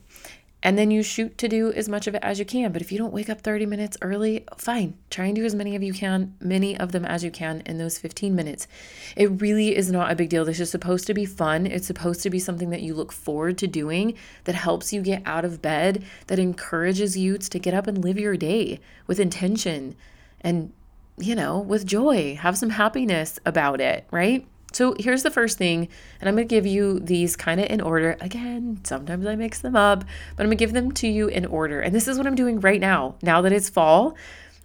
and 0.64 0.78
then 0.78 0.90
you 0.90 1.04
shoot 1.04 1.38
to 1.38 1.48
do 1.48 1.72
as 1.72 1.88
much 1.88 2.08
of 2.08 2.16
it 2.16 2.24
as 2.24 2.40
you 2.40 2.46
can. 2.46 2.72
But 2.72 2.82
if 2.82 2.92
you 2.92 2.98
don't 2.98 3.14
wake 3.14 3.30
up 3.30 3.42
30 3.42 3.66
minutes 3.68 3.98
early, 4.02 4.44
fine. 4.58 4.98
Try 5.10 5.26
and 5.26 5.36
do 5.36 5.46
as 5.46 5.54
many 5.54 5.76
of 5.76 5.84
you 5.84 5.94
can, 5.94 6.36
many 6.40 6.78
of 6.78 6.92
them 6.92 7.06
as 7.06 7.24
you 7.24 7.30
can 7.30 7.62
in 7.66 7.78
those 7.78 8.00
15 8.00 8.34
minutes. 8.36 8.68
It 9.16 9.40
really 9.40 9.76
is 9.76 9.92
not 9.92 10.12
a 10.12 10.16
big 10.16 10.30
deal. 10.30 10.46
This 10.46 10.60
is 10.60 10.72
supposed 10.72 11.06
to 11.08 11.14
be 11.14 11.26
fun. 11.26 11.68
It's 11.68 11.88
supposed 11.88 12.24
to 12.24 12.30
be 12.30 12.40
something 12.40 12.72
that 12.72 12.82
you 12.82 12.96
look 12.96 13.12
forward 13.12 13.58
to 13.60 13.68
doing 13.68 14.16
that 14.46 14.56
helps 14.56 14.92
you 14.92 15.02
get 15.02 15.22
out 15.26 15.46
of 15.46 15.62
bed, 15.62 16.04
that 16.26 16.40
encourages 16.40 17.16
you 17.16 17.38
to 17.38 17.60
get 17.60 17.74
up 17.74 17.86
and 17.86 18.04
live 18.04 18.18
your 18.18 18.36
day 18.36 18.80
with 19.06 19.20
intention 19.20 19.96
and 20.42 20.74
you 21.20 21.34
know, 21.34 21.60
with 21.60 21.86
joy. 21.86 22.36
Have 22.36 22.58
some 22.58 22.70
happiness 22.70 23.40
about 23.44 23.82
it, 23.82 24.08
right? 24.12 24.48
So 24.74 24.96
here's 25.00 25.24
the 25.24 25.32
first 25.32 25.58
thing, 25.58 25.88
and 26.20 26.28
I'm 26.28 26.36
going 26.36 26.48
to 26.48 26.56
give 26.56 26.68
you 26.68 27.00
these 27.00 27.36
kind 27.36 27.60
of 27.60 27.68
in 27.70 27.82
order. 27.82 28.18
Again, 28.20 28.82
sometimes 28.84 29.26
I 29.26 29.36
mix 29.36 29.60
them 29.60 29.76
up, 29.76 30.04
but 30.36 30.44
I'm 30.44 30.50
going 30.50 30.58
to 30.58 30.64
give 30.64 30.74
them 30.74 30.92
to 30.94 31.08
you 31.08 31.28
in 31.28 31.46
order. 31.46 31.82
And 31.82 31.96
this 31.96 32.08
is 32.08 32.18
what 32.18 32.28
I'm 32.28 32.36
doing 32.36 32.60
right 32.60 32.82
now. 32.82 33.16
Now 33.22 33.42
that 33.42 33.54
it's 33.54 33.70
fall, 33.70 34.16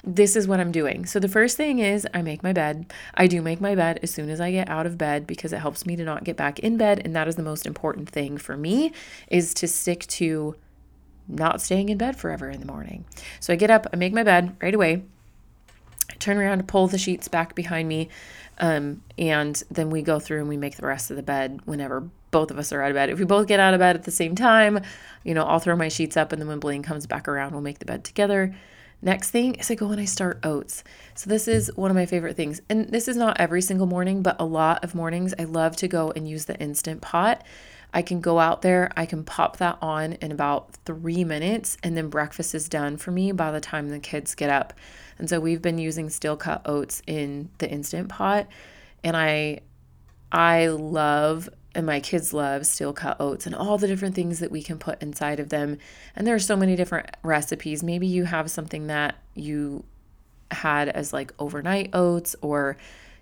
this 0.04 0.34
is 0.34 0.48
what 0.48 0.60
I'm 0.60 0.72
doing. 0.72 1.06
So 1.06 1.20
the 1.20 1.28
first 1.28 1.56
thing 1.56 1.78
is 1.78 2.06
I 2.12 2.22
make 2.22 2.42
my 2.42 2.52
bed. 2.52 2.92
I 3.14 3.26
do 3.26 3.40
make 3.40 3.60
my 3.60 3.74
bed 3.74 4.00
as 4.02 4.10
soon 4.10 4.28
as 4.28 4.40
I 4.40 4.50
get 4.50 4.68
out 4.68 4.86
of 4.86 4.98
bed 4.98 5.26
because 5.26 5.52
it 5.52 5.60
helps 5.60 5.86
me 5.86 5.94
to 5.96 6.04
not 6.04 6.24
get 6.24 6.36
back 6.36 6.58
in 6.58 6.76
bed 6.76 7.00
and 7.04 7.14
that 7.14 7.28
is 7.28 7.36
the 7.36 7.42
most 7.42 7.66
important 7.66 8.08
thing 8.08 8.36
for 8.36 8.56
me 8.56 8.92
is 9.28 9.54
to 9.54 9.68
stick 9.68 10.06
to 10.08 10.56
not 11.28 11.60
staying 11.60 11.88
in 11.88 11.98
bed 11.98 12.16
forever 12.16 12.50
in 12.50 12.58
the 12.58 12.66
morning. 12.66 13.04
So 13.38 13.52
I 13.52 13.56
get 13.56 13.70
up, 13.70 13.86
I 13.92 13.96
make 13.96 14.12
my 14.12 14.24
bed 14.24 14.56
right 14.60 14.74
away. 14.74 15.04
Turn 16.18 16.38
around 16.38 16.58
to 16.58 16.64
pull 16.64 16.86
the 16.88 16.98
sheets 16.98 17.28
back 17.28 17.54
behind 17.54 17.88
me. 17.88 18.08
Um, 18.58 19.02
and 19.18 19.60
then 19.70 19.90
we 19.90 20.02
go 20.02 20.20
through 20.20 20.40
and 20.40 20.48
we 20.48 20.56
make 20.56 20.76
the 20.76 20.86
rest 20.86 21.10
of 21.10 21.16
the 21.16 21.22
bed 21.22 21.60
whenever 21.64 22.08
both 22.30 22.50
of 22.50 22.58
us 22.58 22.72
are 22.72 22.82
out 22.82 22.90
of 22.90 22.94
bed. 22.94 23.10
If 23.10 23.18
we 23.18 23.24
both 23.24 23.46
get 23.46 23.60
out 23.60 23.74
of 23.74 23.80
bed 23.80 23.96
at 23.96 24.04
the 24.04 24.10
same 24.10 24.34
time, 24.34 24.80
you 25.24 25.34
know, 25.34 25.44
I'll 25.44 25.58
throw 25.58 25.76
my 25.76 25.88
sheets 25.88 26.16
up 26.16 26.32
and 26.32 26.40
then 26.40 26.48
when 26.48 26.60
Blaine 26.60 26.82
comes 26.82 27.06
back 27.06 27.28
around, 27.28 27.52
we'll 27.52 27.60
make 27.60 27.78
the 27.78 27.84
bed 27.84 28.04
together. 28.04 28.54
Next 29.04 29.30
thing 29.30 29.56
is 29.56 29.70
I 29.70 29.74
go 29.74 29.90
and 29.90 30.00
I 30.00 30.04
start 30.04 30.38
oats. 30.44 30.84
So 31.14 31.28
this 31.28 31.48
is 31.48 31.72
one 31.74 31.90
of 31.90 31.96
my 31.96 32.06
favorite 32.06 32.36
things. 32.36 32.62
And 32.68 32.88
this 32.88 33.08
is 33.08 33.16
not 33.16 33.40
every 33.40 33.60
single 33.60 33.86
morning, 33.86 34.22
but 34.22 34.36
a 34.38 34.44
lot 34.44 34.84
of 34.84 34.94
mornings 34.94 35.34
I 35.38 35.44
love 35.44 35.74
to 35.76 35.88
go 35.88 36.12
and 36.14 36.28
use 36.28 36.44
the 36.44 36.58
instant 36.60 37.02
pot. 37.02 37.44
I 37.92 38.02
can 38.02 38.20
go 38.20 38.38
out 38.38 38.62
there, 38.62 38.90
I 38.96 39.06
can 39.06 39.24
pop 39.24 39.58
that 39.58 39.78
on 39.82 40.14
in 40.14 40.32
about 40.32 40.74
three 40.84 41.24
minutes, 41.24 41.76
and 41.82 41.96
then 41.96 42.08
breakfast 42.08 42.54
is 42.54 42.68
done 42.68 42.96
for 42.96 43.10
me 43.10 43.32
by 43.32 43.50
the 43.50 43.60
time 43.60 43.88
the 43.88 43.98
kids 43.98 44.34
get 44.34 44.50
up. 44.50 44.72
And 45.18 45.28
so 45.28 45.40
we've 45.40 45.62
been 45.62 45.78
using 45.78 46.08
steel 46.08 46.36
cut 46.36 46.62
oats 46.64 47.02
in 47.06 47.50
the 47.58 47.70
instant 47.70 48.08
pot, 48.08 48.46
and 49.04 49.16
I 49.16 49.60
I 50.30 50.68
love 50.68 51.50
and 51.74 51.86
my 51.86 52.00
kids 52.00 52.32
love 52.32 52.66
steel 52.66 52.92
cut 52.92 53.18
oats 53.20 53.46
and 53.46 53.54
all 53.54 53.78
the 53.78 53.86
different 53.86 54.14
things 54.14 54.40
that 54.40 54.50
we 54.50 54.62
can 54.62 54.78
put 54.78 55.02
inside 55.02 55.40
of 55.40 55.48
them. 55.48 55.78
And 56.14 56.26
there 56.26 56.34
are 56.34 56.40
so 56.40 56.56
many 56.56 56.76
different 56.76 57.08
recipes. 57.22 57.82
Maybe 57.82 58.06
you 58.06 58.24
have 58.24 58.50
something 58.50 58.88
that 58.88 59.16
you 59.34 59.84
had 60.50 60.88
as 60.88 61.12
like 61.12 61.32
overnight 61.38 61.90
oats 61.94 62.36
or 62.42 62.76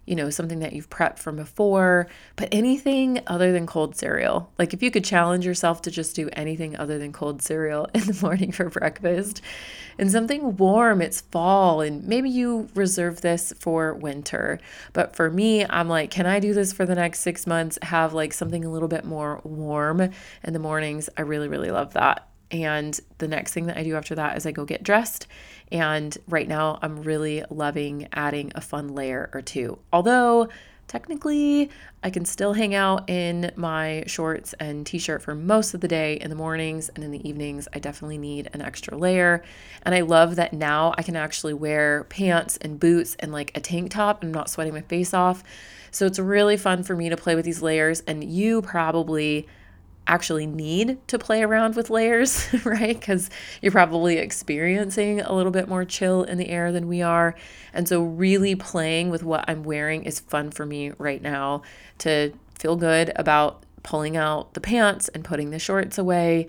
you 0.07 0.16
know, 0.16 0.30
something 0.30 0.61
that 0.61 0.73
you've 0.73 0.90
prepped 0.90 1.19
from 1.19 1.37
before, 1.37 2.09
but 2.37 2.49
anything 2.52 3.23
other 3.26 3.52
than 3.52 3.66
cold 3.66 3.95
cereal. 3.95 4.50
Like 4.59 4.75
if 4.75 4.83
you 4.83 4.90
could 4.90 5.04
challenge 5.04 5.47
yourself 5.47 5.83
to 5.83 5.90
just 5.90 6.16
do 6.16 6.28
anything 6.33 6.76
other 6.76 6.99
than 6.99 7.12
cold 7.12 7.42
cereal 7.42 7.88
in 7.95 8.02
the 8.02 8.19
morning 8.21 8.52
for 8.52 8.69
breakfast 8.69 9.40
and 9.99 10.11
something 10.11 10.57
warm, 10.57 11.02
it's 11.02 11.21
fall, 11.21 11.80
and 11.80 12.04
maybe 12.04 12.30
you 12.30 12.69
reserve 12.75 13.21
this 13.21 13.52
for 13.59 13.95
winter. 13.95 14.59
But 14.92 15.14
for 15.14 15.30
me, 15.30 15.66
I'm 15.66 15.88
like, 15.88 16.11
can 16.11 16.26
I 16.26 16.40
do 16.40 16.54
this 16.54 16.73
for 16.73 16.87
the 16.87 16.95
next 16.95 17.21
six 17.21 17.47
months? 17.47 17.78
Have 17.83 18.14
like 18.14 18.33
something 18.33 18.64
a 18.64 18.71
little 18.71 18.88
bit 18.88 19.04
more 19.04 19.40
warm 19.45 20.00
in 20.42 20.52
the 20.52 20.59
mornings. 20.59 21.11
I 21.16 21.23
really, 21.23 21.49
really 21.49 21.71
love 21.71 21.92
that. 21.95 22.30
And 22.50 22.99
the 23.19 23.28
next 23.28 23.52
thing 23.52 23.66
that 23.66 23.76
I 23.76 23.85
do 23.85 23.95
after 23.97 24.14
that 24.16 24.37
is 24.37 24.47
I 24.47 24.52
go 24.52 24.64
get 24.64 24.83
dressed. 24.83 25.26
And 25.71 26.16
right 26.28 26.49
now, 26.49 26.78
I'm 26.83 27.02
really 27.02 27.45
loving 27.49 28.09
adding 28.12 28.52
a 28.54 28.61
fun 28.61 28.88
layer 28.95 29.30
or 29.33 29.40
two. 29.40 29.78
Although, 29.92 30.49
technically, 30.88 31.71
I 32.02 32.11
can 32.11 32.25
still 32.25 32.54
hang 32.54 32.75
out 32.75 33.09
in 33.09 33.52
my 33.54 34.02
shorts 34.09 34.52
and 34.54 34.85
t 34.85 34.99
shirt 34.99 35.23
for 35.23 35.35
most 35.35 35.75
of 35.75 35.80
the 35.80 35.87
day 35.87 36.14
in 36.14 36.28
the 36.28 36.35
mornings 36.37 36.88
and 36.88 37.04
in 37.04 37.12
the 37.12 37.28
evenings. 37.28 37.69
I 37.73 37.78
definitely 37.78 38.19
need 38.19 38.50
an 38.52 38.62
extra 38.62 38.97
layer. 38.97 39.45
And 39.85 39.95
I 39.95 40.00
love 40.00 40.35
that 40.37 40.52
now 40.52 40.92
I 40.99 41.02
can 41.02 41.14
actually 41.14 41.54
wear 41.54 42.04
pants 42.04 42.57
and 42.57 42.80
boots 42.80 43.16
and 43.21 43.30
like 43.30 43.57
a 43.57 43.61
tank 43.61 43.92
top. 43.92 44.25
I'm 44.25 44.33
not 44.33 44.50
sweating 44.50 44.75
my 44.75 44.80
face 44.80 45.14
off. 45.14 45.45
So 45.92 46.07
it's 46.07 46.19
really 46.19 46.57
fun 46.57 46.83
for 46.83 46.97
me 46.97 47.09
to 47.11 47.16
play 47.16 47.37
with 47.37 47.45
these 47.45 47.62
layers. 47.62 48.00
And 48.00 48.25
you 48.25 48.62
probably 48.62 49.47
actually 50.11 50.47
need 50.47 50.99
to 51.09 51.19
play 51.19 51.43
around 51.43 51.76
with 51.76 51.88
layers, 51.88 52.49
right? 52.64 52.99
Because 52.99 53.31
you're 53.62 53.73
probably 53.73 54.19
experiencing 54.19 55.21
a 55.21 55.33
little 55.33 55.52
bit 55.52 55.69
more 55.69 55.85
chill 55.85 56.25
in 56.25 56.37
the 56.37 56.49
air 56.49 56.73
than 56.73 56.88
we 56.88 57.00
are. 57.00 57.35
And 57.73 57.88
so, 57.88 58.02
really 58.02 58.55
playing 58.57 59.11
with 59.11 59.23
what 59.23 59.45
I'm 59.49 59.62
wearing 59.62 60.05
is 60.05 60.21
fun 60.21 60.50
for 60.50 60.67
me 60.67 60.93
right 60.99 61.23
now 61.23 61.62
to 61.99 62.33
feel 62.59 62.76
good 62.76 63.12
about 63.17 63.62
pulling 63.83 64.17
out 64.17 64.52
the 64.55 64.61
pants 64.61 65.09
and 65.09 65.25
putting 65.25 65.50
the 65.50 65.59
shorts 65.59 65.97
away 65.97 66.49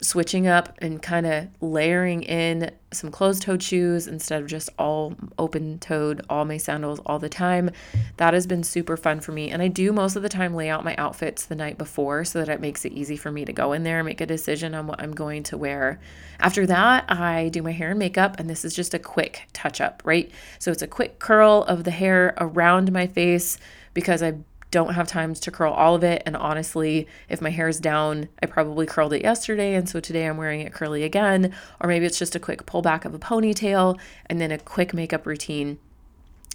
switching 0.00 0.46
up 0.46 0.78
and 0.78 1.02
kind 1.02 1.26
of 1.26 1.48
layering 1.60 2.22
in 2.22 2.70
some 2.92 3.10
closed 3.10 3.42
toed 3.42 3.62
shoes 3.62 4.06
instead 4.06 4.40
of 4.40 4.48
just 4.48 4.70
all 4.78 5.14
open 5.38 5.78
toed, 5.78 6.24
all 6.30 6.44
my 6.44 6.56
sandals 6.56 7.00
all 7.04 7.18
the 7.18 7.28
time. 7.28 7.70
That 8.16 8.32
has 8.32 8.46
been 8.46 8.62
super 8.62 8.96
fun 8.96 9.20
for 9.20 9.32
me. 9.32 9.50
And 9.50 9.60
I 9.60 9.68
do 9.68 9.92
most 9.92 10.16
of 10.16 10.22
the 10.22 10.28
time 10.28 10.54
lay 10.54 10.70
out 10.70 10.84
my 10.84 10.94
outfits 10.96 11.44
the 11.44 11.54
night 11.54 11.78
before 11.78 12.24
so 12.24 12.38
that 12.38 12.48
it 12.48 12.60
makes 12.60 12.84
it 12.84 12.92
easy 12.92 13.16
for 13.16 13.32
me 13.32 13.44
to 13.44 13.52
go 13.52 13.72
in 13.72 13.82
there 13.82 13.98
and 13.98 14.06
make 14.06 14.20
a 14.20 14.26
decision 14.26 14.74
on 14.74 14.86
what 14.86 15.02
I'm 15.02 15.12
going 15.12 15.42
to 15.44 15.58
wear. 15.58 16.00
After 16.40 16.66
that, 16.66 17.10
I 17.10 17.48
do 17.48 17.62
my 17.62 17.72
hair 17.72 17.90
and 17.90 17.98
makeup, 17.98 18.38
and 18.38 18.48
this 18.48 18.64
is 18.64 18.74
just 18.74 18.94
a 18.94 18.98
quick 18.98 19.48
touch 19.52 19.80
up, 19.80 20.02
right? 20.04 20.30
So 20.58 20.70
it's 20.70 20.82
a 20.82 20.86
quick 20.86 21.18
curl 21.18 21.64
of 21.66 21.84
the 21.84 21.90
hair 21.90 22.34
around 22.38 22.92
my 22.92 23.06
face 23.06 23.58
because 23.92 24.22
I 24.22 24.34
don't 24.70 24.94
have 24.94 25.08
time 25.08 25.34
to 25.34 25.50
curl 25.50 25.72
all 25.72 25.94
of 25.94 26.04
it. 26.04 26.22
And 26.26 26.36
honestly, 26.36 27.06
if 27.28 27.40
my 27.40 27.50
hair 27.50 27.68
is 27.68 27.80
down, 27.80 28.28
I 28.42 28.46
probably 28.46 28.86
curled 28.86 29.12
it 29.12 29.22
yesterday. 29.22 29.74
And 29.74 29.88
so 29.88 30.00
today 30.00 30.26
I'm 30.26 30.36
wearing 30.36 30.60
it 30.60 30.72
curly 30.72 31.04
again. 31.04 31.54
Or 31.80 31.88
maybe 31.88 32.06
it's 32.06 32.18
just 32.18 32.34
a 32.34 32.40
quick 32.40 32.66
pullback 32.66 33.04
of 33.04 33.14
a 33.14 33.18
ponytail 33.18 33.98
and 34.26 34.40
then 34.40 34.50
a 34.50 34.58
quick 34.58 34.92
makeup 34.92 35.26
routine, 35.26 35.78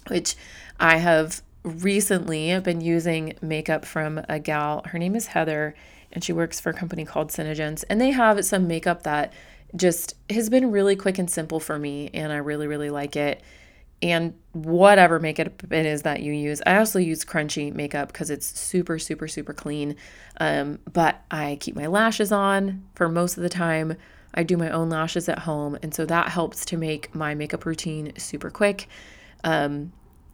which 0.08 0.36
I 0.78 0.98
have 0.98 1.42
recently 1.64 2.58
been 2.60 2.80
using 2.80 3.34
makeup 3.40 3.84
from 3.84 4.20
a 4.28 4.38
gal. 4.38 4.82
Her 4.86 4.98
name 4.98 5.16
is 5.16 5.28
Heather, 5.28 5.74
and 6.12 6.22
she 6.22 6.32
works 6.32 6.60
for 6.60 6.70
a 6.70 6.74
company 6.74 7.04
called 7.04 7.30
SeneGence. 7.30 7.84
And 7.88 8.00
they 8.00 8.10
have 8.10 8.44
some 8.44 8.68
makeup 8.68 9.02
that 9.02 9.32
just 9.74 10.14
has 10.30 10.48
been 10.48 10.70
really 10.70 10.94
quick 10.94 11.18
and 11.18 11.28
simple 11.28 11.58
for 11.58 11.78
me. 11.78 12.10
And 12.14 12.32
I 12.32 12.36
really, 12.36 12.68
really 12.68 12.90
like 12.90 13.16
it 13.16 13.42
and 14.04 14.34
whatever 14.52 15.18
makeup 15.18 15.64
it 15.72 15.86
is 15.86 16.02
that 16.02 16.20
you 16.20 16.34
use. 16.34 16.60
I 16.66 16.76
also 16.76 16.98
use 16.98 17.24
Crunchi 17.24 17.72
makeup 17.72 18.08
because 18.08 18.28
it's 18.28 18.46
super, 18.60 18.98
super, 18.98 19.26
super 19.26 19.54
clean. 19.54 19.96
Um, 20.38 20.78
but 20.92 21.24
I 21.30 21.56
keep 21.58 21.74
my 21.74 21.86
lashes 21.86 22.30
on 22.30 22.84
for 22.94 23.08
most 23.08 23.38
of 23.38 23.42
the 23.42 23.48
time. 23.48 23.96
I 24.34 24.42
do 24.42 24.58
my 24.58 24.68
own 24.68 24.90
lashes 24.90 25.26
at 25.30 25.38
home, 25.38 25.78
and 25.82 25.94
so 25.94 26.04
that 26.04 26.28
helps 26.28 26.66
to 26.66 26.76
make 26.76 27.14
my 27.14 27.34
makeup 27.34 27.64
routine 27.64 28.12
super 28.18 28.50
quick. 28.50 28.88
Um, 29.42 29.92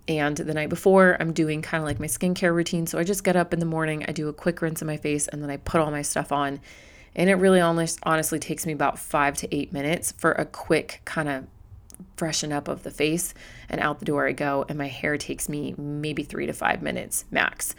and 0.08 0.36
the 0.36 0.54
night 0.54 0.68
before, 0.68 1.16
I'm 1.20 1.32
doing 1.32 1.62
kind 1.62 1.80
of 1.80 1.86
like 1.86 2.00
my 2.00 2.06
skincare 2.06 2.52
routine. 2.52 2.88
So 2.88 2.98
I 2.98 3.04
just 3.04 3.22
get 3.22 3.36
up 3.36 3.54
in 3.54 3.60
the 3.60 3.66
morning, 3.66 4.04
I 4.08 4.12
do 4.12 4.26
a 4.28 4.32
quick 4.32 4.62
rinse 4.62 4.82
of 4.82 4.88
my 4.88 4.96
face, 4.96 5.28
and 5.28 5.44
then 5.44 5.50
I 5.50 5.58
put 5.58 5.80
all 5.80 5.92
my 5.92 6.02
stuff 6.02 6.32
on. 6.32 6.58
And 7.14 7.30
it 7.30 7.34
really 7.34 7.60
almost 7.60 8.00
honestly 8.02 8.40
takes 8.40 8.66
me 8.66 8.72
about 8.72 8.98
five 8.98 9.36
to 9.36 9.54
eight 9.54 9.72
minutes 9.72 10.10
for 10.10 10.32
a 10.32 10.44
quick 10.44 11.02
kind 11.04 11.28
of 11.28 11.46
freshen 12.16 12.52
up 12.52 12.68
of 12.68 12.82
the 12.82 12.90
face 12.90 13.34
and 13.68 13.80
out 13.80 13.98
the 13.98 14.04
door 14.04 14.26
I 14.26 14.32
go 14.32 14.64
and 14.68 14.78
my 14.78 14.88
hair 14.88 15.16
takes 15.18 15.48
me 15.48 15.74
maybe 15.76 16.22
3 16.22 16.46
to 16.46 16.52
5 16.52 16.82
minutes 16.82 17.24
max. 17.30 17.74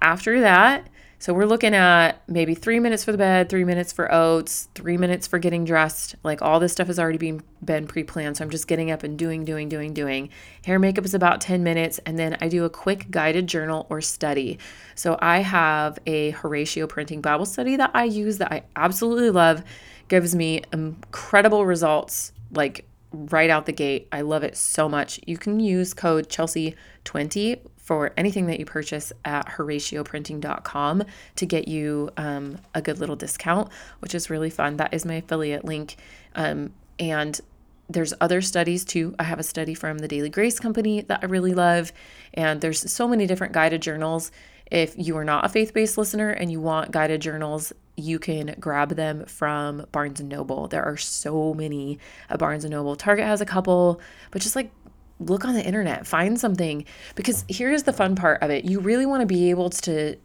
After 0.00 0.40
that, 0.40 0.88
so 1.20 1.34
we're 1.34 1.44
looking 1.44 1.74
at 1.74 2.22
maybe 2.26 2.54
3 2.54 2.80
minutes 2.80 3.04
for 3.04 3.12
the 3.12 3.18
bed, 3.18 3.50
3 3.50 3.64
minutes 3.64 3.92
for 3.92 4.10
oats, 4.10 4.70
3 4.74 4.96
minutes 4.96 5.26
for 5.26 5.38
getting 5.38 5.66
dressed. 5.66 6.14
Like 6.24 6.40
all 6.40 6.58
this 6.58 6.72
stuff 6.72 6.86
has 6.86 6.98
already 6.98 7.18
been 7.18 7.42
been 7.62 7.86
pre-planned, 7.86 8.38
so 8.38 8.44
I'm 8.44 8.48
just 8.48 8.66
getting 8.66 8.90
up 8.90 9.02
and 9.02 9.18
doing 9.18 9.44
doing 9.44 9.68
doing 9.68 9.92
doing. 9.92 10.30
Hair 10.64 10.78
makeup 10.78 11.04
is 11.04 11.12
about 11.12 11.42
10 11.42 11.62
minutes 11.62 12.00
and 12.06 12.18
then 12.18 12.38
I 12.40 12.48
do 12.48 12.64
a 12.64 12.70
quick 12.70 13.10
guided 13.10 13.48
journal 13.48 13.86
or 13.90 14.00
study. 14.00 14.58
So 14.94 15.18
I 15.20 15.40
have 15.40 15.98
a 16.06 16.32
Horacio 16.32 16.88
Printing 16.88 17.20
Bible 17.20 17.44
study 17.44 17.76
that 17.76 17.90
I 17.92 18.04
use 18.04 18.38
that 18.38 18.50
I 18.50 18.62
absolutely 18.74 19.28
love. 19.28 19.62
Gives 20.08 20.34
me 20.34 20.62
incredible 20.72 21.66
results 21.66 22.32
like 22.50 22.86
right 23.12 23.50
out 23.50 23.66
the 23.66 23.72
gate. 23.72 24.08
I 24.12 24.20
love 24.20 24.42
it 24.42 24.56
so 24.56 24.88
much. 24.88 25.20
You 25.26 25.36
can 25.36 25.60
use 25.60 25.94
code 25.94 26.28
Chelsea20 26.28 27.60
for 27.76 28.12
anything 28.16 28.46
that 28.46 28.60
you 28.60 28.66
purchase 28.66 29.12
at 29.24 29.48
HoracioPrinting.com 29.48 31.02
to 31.36 31.46
get 31.46 31.66
you 31.66 32.10
um, 32.16 32.58
a 32.74 32.80
good 32.80 33.00
little 33.00 33.16
discount, 33.16 33.68
which 33.98 34.14
is 34.14 34.30
really 34.30 34.50
fun. 34.50 34.76
That 34.76 34.94
is 34.94 35.04
my 35.04 35.14
affiliate 35.14 35.64
link. 35.64 35.96
Um, 36.36 36.72
and 36.98 37.40
there's 37.88 38.14
other 38.20 38.40
studies 38.40 38.84
too. 38.84 39.16
I 39.18 39.24
have 39.24 39.40
a 39.40 39.42
study 39.42 39.74
from 39.74 39.98
the 39.98 40.06
Daily 40.06 40.30
Grace 40.30 40.60
Company 40.60 41.00
that 41.02 41.20
I 41.22 41.26
really 41.26 41.54
love. 41.54 41.92
And 42.32 42.60
there's 42.60 42.90
so 42.90 43.08
many 43.08 43.26
different 43.26 43.52
guided 43.52 43.82
journals. 43.82 44.30
If 44.70 44.94
you 44.96 45.16
are 45.16 45.24
not 45.24 45.44
a 45.44 45.48
faith 45.48 45.74
based 45.74 45.98
listener 45.98 46.30
and 46.30 46.52
you 46.52 46.60
want 46.60 46.92
guided 46.92 47.20
journals 47.20 47.72
you 48.00 48.18
can 48.18 48.54
grab 48.58 48.90
them 48.90 49.24
from 49.26 49.86
Barnes 49.92 50.20
and 50.20 50.28
Noble. 50.28 50.68
There 50.68 50.84
are 50.84 50.96
so 50.96 51.54
many 51.54 51.98
at 52.28 52.38
Barnes 52.38 52.64
and 52.64 52.72
Noble. 52.72 52.96
Target 52.96 53.26
has 53.26 53.40
a 53.40 53.46
couple, 53.46 54.00
but 54.30 54.42
just 54.42 54.56
like 54.56 54.72
look 55.20 55.44
on 55.44 55.54
the 55.54 55.64
internet, 55.64 56.06
find 56.06 56.40
something 56.40 56.84
because 57.14 57.44
here's 57.48 57.82
the 57.82 57.92
fun 57.92 58.16
part 58.16 58.42
of 58.42 58.50
it. 58.50 58.64
You 58.64 58.80
really 58.80 59.06
want 59.06 59.20
to 59.20 59.26
be 59.26 59.50
able 59.50 59.70
to 59.70 60.16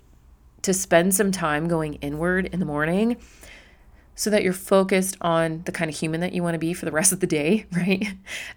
to 0.61 0.73
spend 0.73 1.13
some 1.13 1.31
time 1.31 1.67
going 1.67 1.93
inward 1.95 2.47
in 2.47 2.59
the 2.59 2.65
morning 2.65 3.17
so 4.15 4.29
that 4.29 4.43
you're 4.43 4.53
focused 4.53 5.17
on 5.21 5.61
the 5.65 5.71
kind 5.71 5.89
of 5.89 5.97
human 5.97 6.21
that 6.21 6.33
you 6.33 6.41
want 6.41 6.55
to 6.55 6.59
be 6.59 6.73
for 6.73 6.85
the 6.85 6.91
rest 6.91 7.11
of 7.11 7.19
the 7.19 7.27
day, 7.27 7.65
right? 7.71 8.07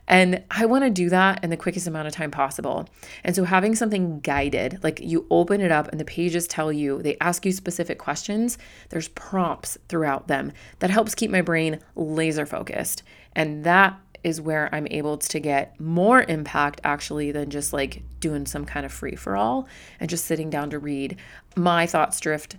And 0.06 0.42
I 0.50 0.66
want 0.66 0.84
to 0.84 0.90
do 0.90 1.10
that 1.10 1.42
in 1.42 1.50
the 1.50 1.56
quickest 1.56 1.86
amount 1.86 2.06
of 2.06 2.14
time 2.14 2.30
possible. 2.30 2.88
And 3.24 3.34
so 3.34 3.44
having 3.44 3.74
something 3.74 4.20
guided, 4.20 4.82
like 4.82 5.00
you 5.00 5.26
open 5.30 5.60
it 5.60 5.72
up 5.72 5.88
and 5.88 6.00
the 6.00 6.04
pages 6.04 6.46
tell 6.46 6.72
you, 6.72 7.02
they 7.02 7.16
ask 7.20 7.44
you 7.44 7.52
specific 7.52 7.98
questions, 7.98 8.56
there's 8.90 9.08
prompts 9.08 9.76
throughout 9.88 10.28
them 10.28 10.52
that 10.78 10.90
helps 10.90 11.14
keep 11.14 11.30
my 11.30 11.42
brain 11.42 11.80
laser 11.96 12.46
focused. 12.46 13.02
And 13.34 13.64
that 13.64 13.98
is 14.24 14.40
where 14.40 14.72
I'm 14.74 14.86
able 14.90 15.16
to 15.18 15.40
get 15.40 15.78
more 15.80 16.22
impact 16.22 16.80
actually 16.84 17.32
than 17.32 17.50
just 17.50 17.72
like 17.72 18.02
doing 18.20 18.46
some 18.46 18.64
kind 18.64 18.84
of 18.84 18.92
free 18.92 19.14
for 19.14 19.36
all 19.36 19.68
and 20.00 20.10
just 20.10 20.24
sitting 20.24 20.50
down 20.50 20.70
to 20.70 20.78
read. 20.78 21.16
My 21.56 21.86
thoughts 21.86 22.18
drift 22.20 22.56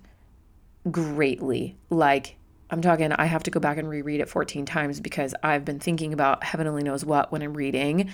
greatly. 0.89 1.75
Like 1.89 2.37
I'm 2.71 2.81
talking, 2.81 3.11
I 3.11 3.25
have 3.25 3.43
to 3.43 3.51
go 3.51 3.59
back 3.59 3.77
and 3.77 3.89
reread 3.89 4.21
it 4.21 4.29
14 4.29 4.65
times 4.65 4.99
because 4.99 5.33
I've 5.41 5.65
been 5.65 5.79
thinking 5.79 6.13
about 6.13 6.43
heaven 6.43 6.67
only 6.67 6.83
knows 6.83 7.03
what 7.03 7.31
when 7.31 7.41
I'm 7.41 7.53
reading. 7.53 8.11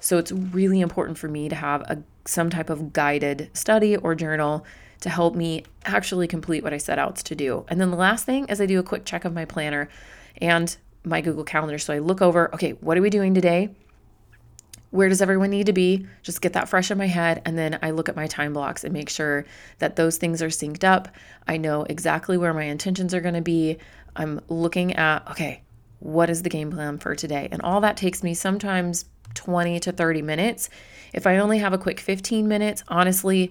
So 0.00 0.18
it's 0.18 0.32
really 0.32 0.80
important 0.80 1.18
for 1.18 1.28
me 1.28 1.48
to 1.48 1.54
have 1.54 1.82
a 1.82 2.02
some 2.24 2.50
type 2.50 2.70
of 2.70 2.92
guided 2.92 3.50
study 3.52 3.96
or 3.96 4.14
journal 4.14 4.64
to 5.00 5.10
help 5.10 5.34
me 5.34 5.64
actually 5.84 6.28
complete 6.28 6.62
what 6.62 6.72
I 6.72 6.78
set 6.78 6.98
out 6.98 7.16
to 7.16 7.34
do. 7.34 7.64
And 7.68 7.80
then 7.80 7.90
the 7.90 7.96
last 7.96 8.24
thing 8.24 8.46
is 8.46 8.60
I 8.60 8.66
do 8.66 8.78
a 8.78 8.84
quick 8.84 9.04
check 9.04 9.24
of 9.24 9.32
my 9.32 9.44
planner 9.44 9.88
and 10.40 10.76
my 11.04 11.20
Google 11.20 11.42
Calendar. 11.44 11.78
So 11.78 11.92
I 11.92 11.98
look 11.98 12.22
over, 12.22 12.54
okay, 12.54 12.72
what 12.74 12.96
are 12.96 13.02
we 13.02 13.10
doing 13.10 13.34
today? 13.34 13.70
Where 14.92 15.08
does 15.08 15.22
everyone 15.22 15.50
need 15.50 15.66
to 15.66 15.72
be? 15.72 16.06
Just 16.22 16.42
get 16.42 16.52
that 16.52 16.68
fresh 16.68 16.90
in 16.90 16.98
my 16.98 17.06
head. 17.06 17.40
And 17.46 17.58
then 17.58 17.78
I 17.82 17.90
look 17.90 18.10
at 18.10 18.14
my 18.14 18.26
time 18.26 18.52
blocks 18.52 18.84
and 18.84 18.92
make 18.92 19.08
sure 19.08 19.46
that 19.78 19.96
those 19.96 20.18
things 20.18 20.42
are 20.42 20.48
synced 20.48 20.84
up. 20.84 21.08
I 21.48 21.56
know 21.56 21.84
exactly 21.84 22.36
where 22.36 22.52
my 22.52 22.64
intentions 22.64 23.14
are 23.14 23.22
going 23.22 23.34
to 23.34 23.40
be. 23.40 23.78
I'm 24.14 24.40
looking 24.48 24.94
at, 24.94 25.26
okay, 25.30 25.62
what 25.98 26.28
is 26.28 26.42
the 26.42 26.50
game 26.50 26.70
plan 26.70 26.98
for 26.98 27.14
today? 27.14 27.48
And 27.50 27.62
all 27.62 27.80
that 27.80 27.96
takes 27.96 28.22
me 28.22 28.34
sometimes 28.34 29.06
20 29.34 29.80
to 29.80 29.92
30 29.92 30.20
minutes. 30.20 30.68
If 31.14 31.26
I 31.26 31.38
only 31.38 31.58
have 31.58 31.72
a 31.72 31.78
quick 31.78 31.98
15 31.98 32.46
minutes, 32.46 32.84
honestly, 32.88 33.50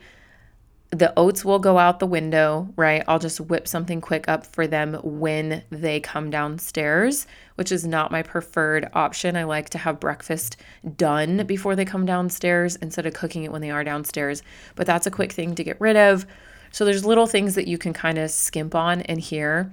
the 0.91 1.13
oats 1.17 1.45
will 1.45 1.60
go 1.60 1.77
out 1.77 2.00
the 2.00 2.05
window, 2.05 2.67
right? 2.75 3.03
I'll 3.07 3.17
just 3.17 3.39
whip 3.39 3.65
something 3.65 4.01
quick 4.01 4.27
up 4.27 4.45
for 4.45 4.67
them 4.67 4.95
when 5.03 5.63
they 5.69 6.01
come 6.01 6.29
downstairs, 6.29 7.25
which 7.55 7.71
is 7.71 7.88
not 7.88 8.12
my 8.12 8.21
preferred 8.21 8.89
option. 8.93 9.38
I 9.38 9.45
like 9.45 9.69
to 9.69 9.77
have 9.77 10.01
breakfast 10.01 10.57
done 10.98 11.45
before 11.45 11.77
they 11.77 11.86
come 11.86 12.05
downstairs 12.05 12.75
instead 12.75 13.05
of 13.05 13.13
cooking 13.13 13.43
it 13.43 13.53
when 13.53 13.62
they 13.62 13.71
are 13.71 13.86
downstairs. 13.86 14.43
But 14.75 14.86
that's 14.86 15.07
a 15.07 15.12
quick 15.12 15.31
thing 15.31 15.55
to 15.55 15.63
get 15.63 15.79
rid 15.79 15.95
of. 15.95 16.25
So 16.71 16.83
there's 16.83 17.05
little 17.05 17.27
things 17.27 17.55
that 17.55 17.67
you 17.67 17.77
can 17.77 17.93
kind 17.93 18.17
of 18.17 18.29
skimp 18.29 18.75
on 18.75 19.01
in 19.01 19.19
here 19.19 19.71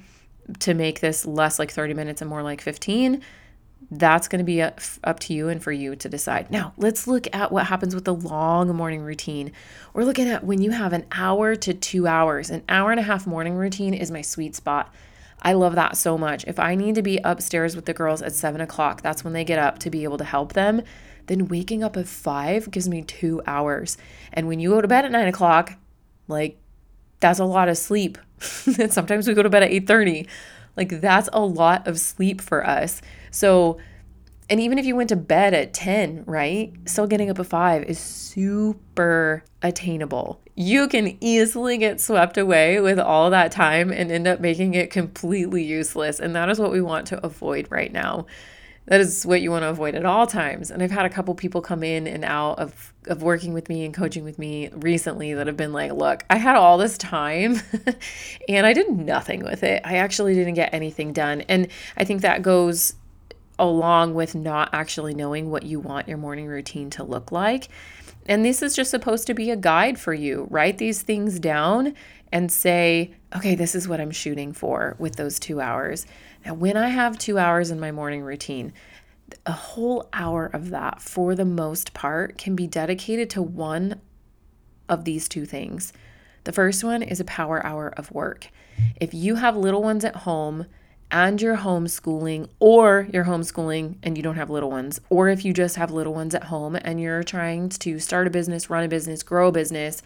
to 0.61 0.73
make 0.73 1.01
this 1.01 1.27
less 1.27 1.59
like 1.59 1.73
30 1.73 1.95
minutes 1.95 2.21
and 2.23 2.31
more 2.31 2.45
like 2.45 2.61
15 2.61 3.21
that's 3.91 4.29
going 4.29 4.39
to 4.39 4.45
be 4.45 4.61
up, 4.61 4.81
to 5.21 5.33
you 5.33 5.49
and 5.49 5.63
for 5.63 5.73
you 5.73 5.97
to 5.97 6.09
decide. 6.09 6.51
Now, 6.51 6.75
let's 6.77 7.07
look 7.07 7.27
at 7.35 7.51
what 7.51 7.67
happens 7.67 7.95
with 7.95 8.05
the 8.05 8.15
long 8.15 8.75
morning 8.77 9.01
routine. 9.01 9.53
We're 9.95 10.05
looking 10.05 10.29
at 10.29 10.45
when 10.45 10.61
you 10.61 10.73
have 10.73 10.93
an 10.93 11.07
hour 11.13 11.57
to 11.57 11.73
two 11.73 12.07
hours. 12.07 12.51
An 12.51 12.63
hour 12.69 12.91
and 12.91 13.01
a 13.01 13.05
half 13.05 13.27
morning 13.27 13.55
routine 13.55 13.95
is 13.95 14.11
my 14.11 14.21
sweet 14.21 14.55
spot. 14.55 14.93
I 15.41 15.55
love 15.55 15.75
that 15.77 15.97
so 15.97 16.19
much. 16.19 16.45
If 16.47 16.59
I 16.59 16.75
need 16.75 16.97
to 16.97 17.03
be 17.03 17.19
upstairs 17.25 17.77
with 17.77 17.87
the 17.87 17.95
girls 17.95 18.21
at 18.21 18.35
seven 18.35 18.61
o'clock, 18.61 19.01
that's 19.03 19.25
when 19.25 19.33
they 19.33 19.45
get 19.45 19.59
up 19.59 19.79
to 19.81 19.91
be 19.91 20.05
able 20.05 20.19
to 20.19 20.25
help 20.25 20.53
them. 20.53 20.83
Then 21.27 21.49
waking 21.49 21.83
up 21.83 21.97
at 21.97 22.09
five 22.09 22.71
gives 22.71 22.89
me 22.89 23.03
two 23.03 23.41
hours. 23.47 23.97
And 24.33 24.49
when 24.49 24.61
you 24.61 24.71
go 24.71 24.81
to 24.81 24.89
bed 24.89 25.05
at 25.05 25.13
nine 25.13 25.29
o'clock, 25.29 25.75
like 26.27 26.59
that's 27.21 27.39
a 27.39 27.45
lot 27.45 27.69
of 27.69 27.79
sleep. 27.79 28.19
sometimes 28.39 29.27
we 29.27 29.35
go 29.35 29.43
to 29.43 29.51
bed 29.51 29.63
at 29.63 29.71
8:30. 29.71 30.27
Like 30.77 31.01
that's 31.01 31.29
a 31.33 31.41
lot 31.41 31.87
of 31.87 31.99
sleep 31.99 32.41
for 32.41 32.67
us. 32.67 33.01
So, 33.31 33.79
and 34.51 34.61
even 34.61 34.79
if 34.79 34.87
you 34.87 34.97
went 34.97 35.11
to 35.11 35.17
bed 35.17 35.55
at 35.55 35.75
10, 35.75 36.25
right? 36.27 36.73
Still 36.87 37.07
getting 37.07 37.31
up 37.31 37.39
at 37.39 37.47
5 37.47 37.85
is 37.85 37.99
super 37.99 39.45
attainable. 39.63 40.41
You 40.55 40.89
can 40.89 41.17
easily 41.21 41.77
get 41.79 42.01
swept 42.01 42.39
away 42.39 42.81
with 42.81 42.99
all 42.99 43.31
that 43.31 43.53
time 43.53 43.93
and 43.93 44.11
end 44.11 44.27
up 44.27 44.41
making 44.41 44.75
it 44.75 44.91
completely 44.91 45.63
useless. 45.63 46.19
And 46.19 46.35
that 46.35 46.49
is 46.49 46.59
what 46.59 46.73
we 46.73 46.81
want 46.81 47.07
to 47.09 47.25
avoid 47.25 47.69
right 47.71 47.93
now. 47.93 48.27
That 48.89 49.01
is 49.01 49.27
what 49.27 49.43
you 49.43 49.51
want 49.51 49.65
to 49.65 49.69
avoid 49.69 49.95
at 49.95 50.07
all 50.07 50.27
times. 50.27 50.71
And 50.71 50.83
I've 50.83 50.91
had 50.91 51.05
a 51.05 51.11
couple 51.11 51.35
people 51.35 51.61
come 51.61 51.83
in 51.83 52.07
and 52.07 52.25
out 52.25 52.59
of, 52.59 52.95
of 53.07 53.23
working 53.23 53.53
with 53.53 53.69
me 53.69 53.85
and 53.85 53.93
coaching 53.93 54.25
with 54.25 54.39
me 54.39 54.71
recently 54.73 55.35
that 55.35 55.47
have 55.47 55.59
been 55.59 55.75
like, 55.75 55.93
look, 55.93 56.25
I 56.31 56.37
had 56.37 56.57
all 56.57 56.79
this 56.79 56.97
time 56.97 57.61
and 58.49 58.67
I 58.67 58.73
did 58.73 58.89
nothing 58.89 59.45
with 59.45 59.63
it. 59.63 59.83
I 59.85 59.97
actually 59.97 60.35
didn't 60.35 60.55
get 60.55 60.73
anything 60.73 61.13
done. 61.13 61.43
And 61.43 61.69
I 61.99 62.05
think 62.05 62.23
that 62.23 62.41
goes 62.41 62.95
along 63.59 64.15
with 64.15 64.35
not 64.35 64.71
actually 64.73 65.15
knowing 65.15 65.51
what 65.51 65.65
you 65.65 65.81
want 65.81 66.09
your 66.09 66.19
morning 66.19 66.47
routine 66.47 66.91
to 66.91 67.05
look 67.05 67.33
like. 67.33 67.69
And 68.27 68.45
this 68.45 68.63
is 68.63 68.77
just 68.77 68.91
supposed 68.91 69.27
to 69.27 69.35
be 69.35 69.51
a 69.51 69.57
guide 69.57 69.99
for 69.99 70.13
you. 70.13 70.47
Write 70.51 70.79
these 70.79 71.03
things 71.03 71.41
down 71.41 71.95
and 72.31 72.53
say, 72.53 73.15
okay, 73.35 73.55
this 73.55 73.75
is 73.75 73.89
what 73.89 74.01
I'm 74.01 74.11
shooting 74.11 74.53
for 74.53 74.97
with 74.99 75.17
those 75.17 75.39
two 75.39 75.61
hours. 75.61 76.07
Now, 76.45 76.55
when 76.55 76.77
I 76.77 76.89
have 76.89 77.19
two 77.19 77.39
hours 77.39 77.71
in 77.71 77.81
my 77.81 77.91
morning 77.91 78.23
routine, 78.23 78.73
a 79.47 79.53
whole 79.53 80.09
hour 80.13 80.47
of 80.47 80.71
that, 80.71 81.01
for 81.01 81.35
the 81.35 81.45
most 81.45 81.95
part, 81.95 82.39
can 82.39 82.55
be 82.55 82.67
dedicated 82.67 83.31
to 83.31 83.43
one 83.43 84.01
of 84.89 85.05
these 85.05 85.29
two 85.29 85.47
things. 85.47 85.93
The 86.45 86.53
first 86.53 86.85
one 86.85 87.03
is 87.03 87.21
a 87.21 87.25
power 87.25 87.65
hour 87.65 87.93
of 87.97 88.13
work. 88.13 88.49
If 89.01 89.13
you 89.13 89.37
have 89.37 89.57
little 89.57 89.83
ones 89.83 90.05
at 90.05 90.17
home, 90.17 90.67
and 91.11 91.41
you're 91.41 91.57
homeschooling, 91.57 92.49
or 92.61 93.09
you're 93.13 93.25
homeschooling 93.25 93.97
and 94.03 94.17
you 94.17 94.23
don't 94.23 94.37
have 94.37 94.51
little 94.51 94.71
ones, 94.71 95.01
or 95.11 95.29
if 95.29 95.45
you 95.45 95.53
just 95.53 95.77
have 95.77 95.91
little 95.91 96.15
ones 96.15 96.35
at 96.35 96.45
home 96.45 96.77
and 96.77 97.01
you're 97.01 97.23
trying 97.23 97.69
to 97.71 97.99
start 97.99 98.27
a 98.27 98.31
business, 98.31 98.69
run 98.69 98.85
a 98.85 98.89
business, 98.89 99.23
grow 99.23 99.49
a 99.49 99.53
business 99.53 100.03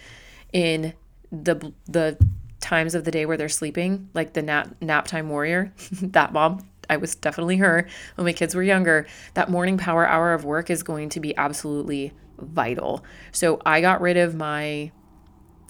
in 0.53 0.95
the 1.31 1.73
the 1.87 2.17
times 2.61 2.95
of 2.95 3.05
the 3.05 3.11
day 3.11 3.27
where 3.27 3.37
they're 3.37 3.49
sleeping, 3.49 4.09
like 4.15 4.35
the 4.35 4.43
nap 4.43 4.75
nap 4.81 5.07
time 5.07 5.29
warrior, 5.29 5.73
that 6.03 6.33
mom, 6.33 6.69
I 6.89 6.97
was 6.97 7.15
definitely 7.15 7.57
her 7.57 7.89
when 8.15 8.25
my 8.25 8.33
kids 8.33 8.55
were 8.55 8.63
younger. 8.63 9.07
That 9.35 9.51
morning 9.51 9.79
power 9.79 10.07
hour 10.07 10.33
of 10.33 10.45
work 10.45 10.71
is 10.71 10.83
going 10.83 11.09
to 11.11 11.21
be 11.21 11.37
absolutely 11.37 12.13
vital. 12.39 13.05
So 13.33 13.61
I 13.67 13.81
got 13.81 14.01
rid 14.01 14.17
of 14.17 14.35
my 14.35 14.93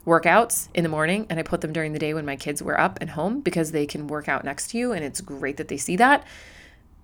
workouts 0.06 0.68
in 0.74 0.82
the 0.82 0.88
morning 0.88 1.26
and 1.30 1.38
I 1.38 1.42
put 1.42 1.60
them 1.60 1.72
during 1.72 1.92
the 1.92 1.98
day 1.98 2.14
when 2.14 2.26
my 2.26 2.36
kids 2.36 2.62
were 2.62 2.78
up 2.78 2.98
and 3.00 3.10
home 3.10 3.40
because 3.40 3.72
they 3.72 3.86
can 3.86 4.08
work 4.08 4.28
out 4.28 4.44
next 4.44 4.70
to 4.70 4.78
you 4.78 4.92
and 4.92 5.04
it's 5.04 5.20
great 5.20 5.56
that 5.58 5.68
they 5.68 5.76
see 5.76 5.96
that. 5.96 6.24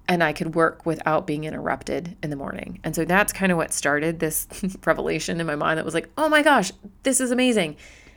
And 0.08 0.22
I 0.22 0.32
could 0.32 0.54
work 0.54 0.87
without 0.87 1.26
being 1.26 1.44
interrupted 1.44 2.16
in 2.22 2.30
the 2.30 2.37
morning. 2.37 2.80
And 2.82 2.96
so 2.96 3.04
that's 3.04 3.32
kind 3.32 3.52
of 3.52 3.58
what 3.58 3.72
started 3.72 4.18
this 4.18 4.48
revelation 4.87 5.38
in 5.38 5.46
my 5.46 5.54
mind 5.54 5.78
that 5.78 5.84
was 5.84 5.94
like, 5.94 6.08
oh 6.16 6.28
my 6.28 6.42
gosh, 6.42 6.72
this 7.02 7.20
is 7.20 7.30
amazing. 7.30 7.76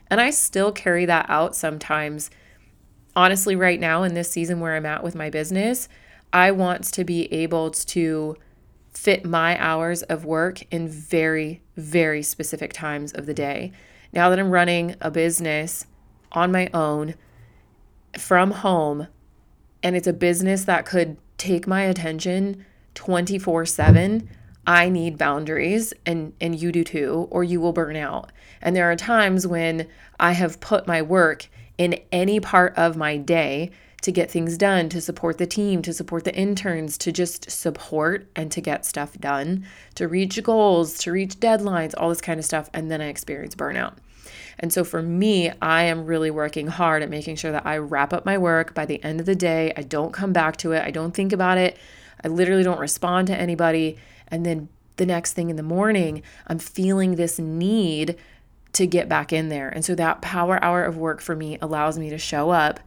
And 0.09 0.19
I 0.19 0.29
still 0.29 0.71
carry 0.71 1.05
that 1.05 1.25
out 1.29 1.55
sometimes. 1.55 2.31
Honestly, 3.15 3.57
right 3.57 3.79
now 3.79 4.03
in 4.03 4.13
this 4.13 4.31
season 4.31 4.61
where 4.61 4.75
I'm 4.75 4.85
at 4.85 5.03
with 5.03 5.15
my 5.15 5.29
business, 5.29 5.89
I 6.31 6.51
want 6.51 6.85
to 6.85 7.03
be 7.03 7.31
able 7.33 7.71
to 7.71 8.37
fit 8.93 9.25
my 9.25 9.61
hours 9.61 10.01
of 10.03 10.23
work 10.23 10.61
in 10.71 10.87
very, 10.87 11.61
very 11.75 12.23
specific 12.23 12.71
times 12.71 13.11
of 13.11 13.25
the 13.25 13.33
day 13.33 13.73
now 14.13 14.29
that 14.29 14.39
I'm 14.39 14.51
running 14.51 14.95
a 15.01 15.11
business 15.11 15.85
on 16.31 16.51
my 16.51 16.69
own 16.73 17.15
from 18.17 18.51
home, 18.51 19.07
and 19.83 19.95
it's 19.95 20.07
a 20.07 20.13
business 20.13 20.65
that 20.65 20.85
could 20.85 21.17
take 21.37 21.67
my 21.67 21.83
attention 21.83 22.65
24 22.93 23.65
7, 23.65 24.29
I 24.67 24.89
need 24.89 25.17
boundaries 25.17 25.93
and 26.05 26.33
and 26.39 26.59
you 26.59 26.71
do 26.71 26.83
too 26.83 27.27
or 27.31 27.43
you 27.43 27.59
will 27.59 27.73
burn 27.73 27.95
out. 27.95 28.31
And 28.61 28.75
there 28.75 28.91
are 28.91 28.95
times 28.95 29.47
when 29.47 29.87
I 30.19 30.33
have 30.33 30.59
put 30.59 30.85
my 30.85 31.01
work 31.01 31.49
in 31.77 31.99
any 32.11 32.39
part 32.39 32.77
of 32.77 32.95
my 32.95 33.17
day 33.17 33.71
to 34.01 34.11
get 34.11 34.31
things 34.31 34.57
done, 34.57 34.89
to 34.89 34.99
support 34.99 35.37
the 35.37 35.45
team, 35.45 35.81
to 35.83 35.93
support 35.93 36.23
the 36.23 36.35
interns, 36.35 36.97
to 36.97 37.11
just 37.11 37.49
support 37.51 38.27
and 38.35 38.51
to 38.51 38.59
get 38.59 38.85
stuff 38.85 39.17
done, 39.19 39.65
to 39.95 40.07
reach 40.07 40.41
goals, 40.43 40.97
to 40.99 41.11
reach 41.11 41.39
deadlines, 41.39 41.93
all 41.97 42.09
this 42.09 42.21
kind 42.21 42.39
of 42.39 42.45
stuff. 42.45 42.69
And 42.73 42.89
then 42.89 43.01
I 43.01 43.07
experience 43.07 43.55
burnout. 43.55 43.93
And 44.59 44.73
so 44.73 44.83
for 44.83 45.01
me, 45.01 45.51
I 45.61 45.83
am 45.83 46.05
really 46.05 46.31
working 46.31 46.67
hard 46.67 47.03
at 47.03 47.09
making 47.09 47.35
sure 47.35 47.51
that 47.51 47.65
I 47.65 47.77
wrap 47.77 48.13
up 48.13 48.25
my 48.25 48.37
work 48.37 48.73
by 48.73 48.85
the 48.85 49.03
end 49.03 49.19
of 49.19 49.25
the 49.25 49.35
day. 49.35 49.73
I 49.75 49.81
don't 49.81 50.11
come 50.11 50.33
back 50.33 50.57
to 50.57 50.71
it, 50.71 50.83
I 50.83 50.91
don't 50.91 51.13
think 51.13 51.33
about 51.33 51.57
it. 51.57 51.77
I 52.23 52.27
literally 52.27 52.63
don't 52.63 52.79
respond 52.79 53.27
to 53.27 53.35
anybody. 53.35 53.97
And 54.27 54.45
then 54.45 54.69
the 54.97 55.05
next 55.05 55.33
thing 55.33 55.49
in 55.49 55.55
the 55.55 55.63
morning, 55.63 56.21
I'm 56.47 56.59
feeling 56.59 57.15
this 57.15 57.39
need 57.39 58.15
to 58.73 58.87
get 58.87 59.09
back 59.09 59.33
in 59.33 59.49
there. 59.49 59.69
And 59.69 59.83
so 59.83 59.95
that 59.95 60.21
power 60.21 60.63
hour 60.63 60.83
of 60.83 60.97
work 60.97 61.21
for 61.21 61.35
me 61.35 61.57
allows 61.61 61.97
me 61.97 62.09
to 62.09 62.17
show 62.17 62.51
up 62.51 62.79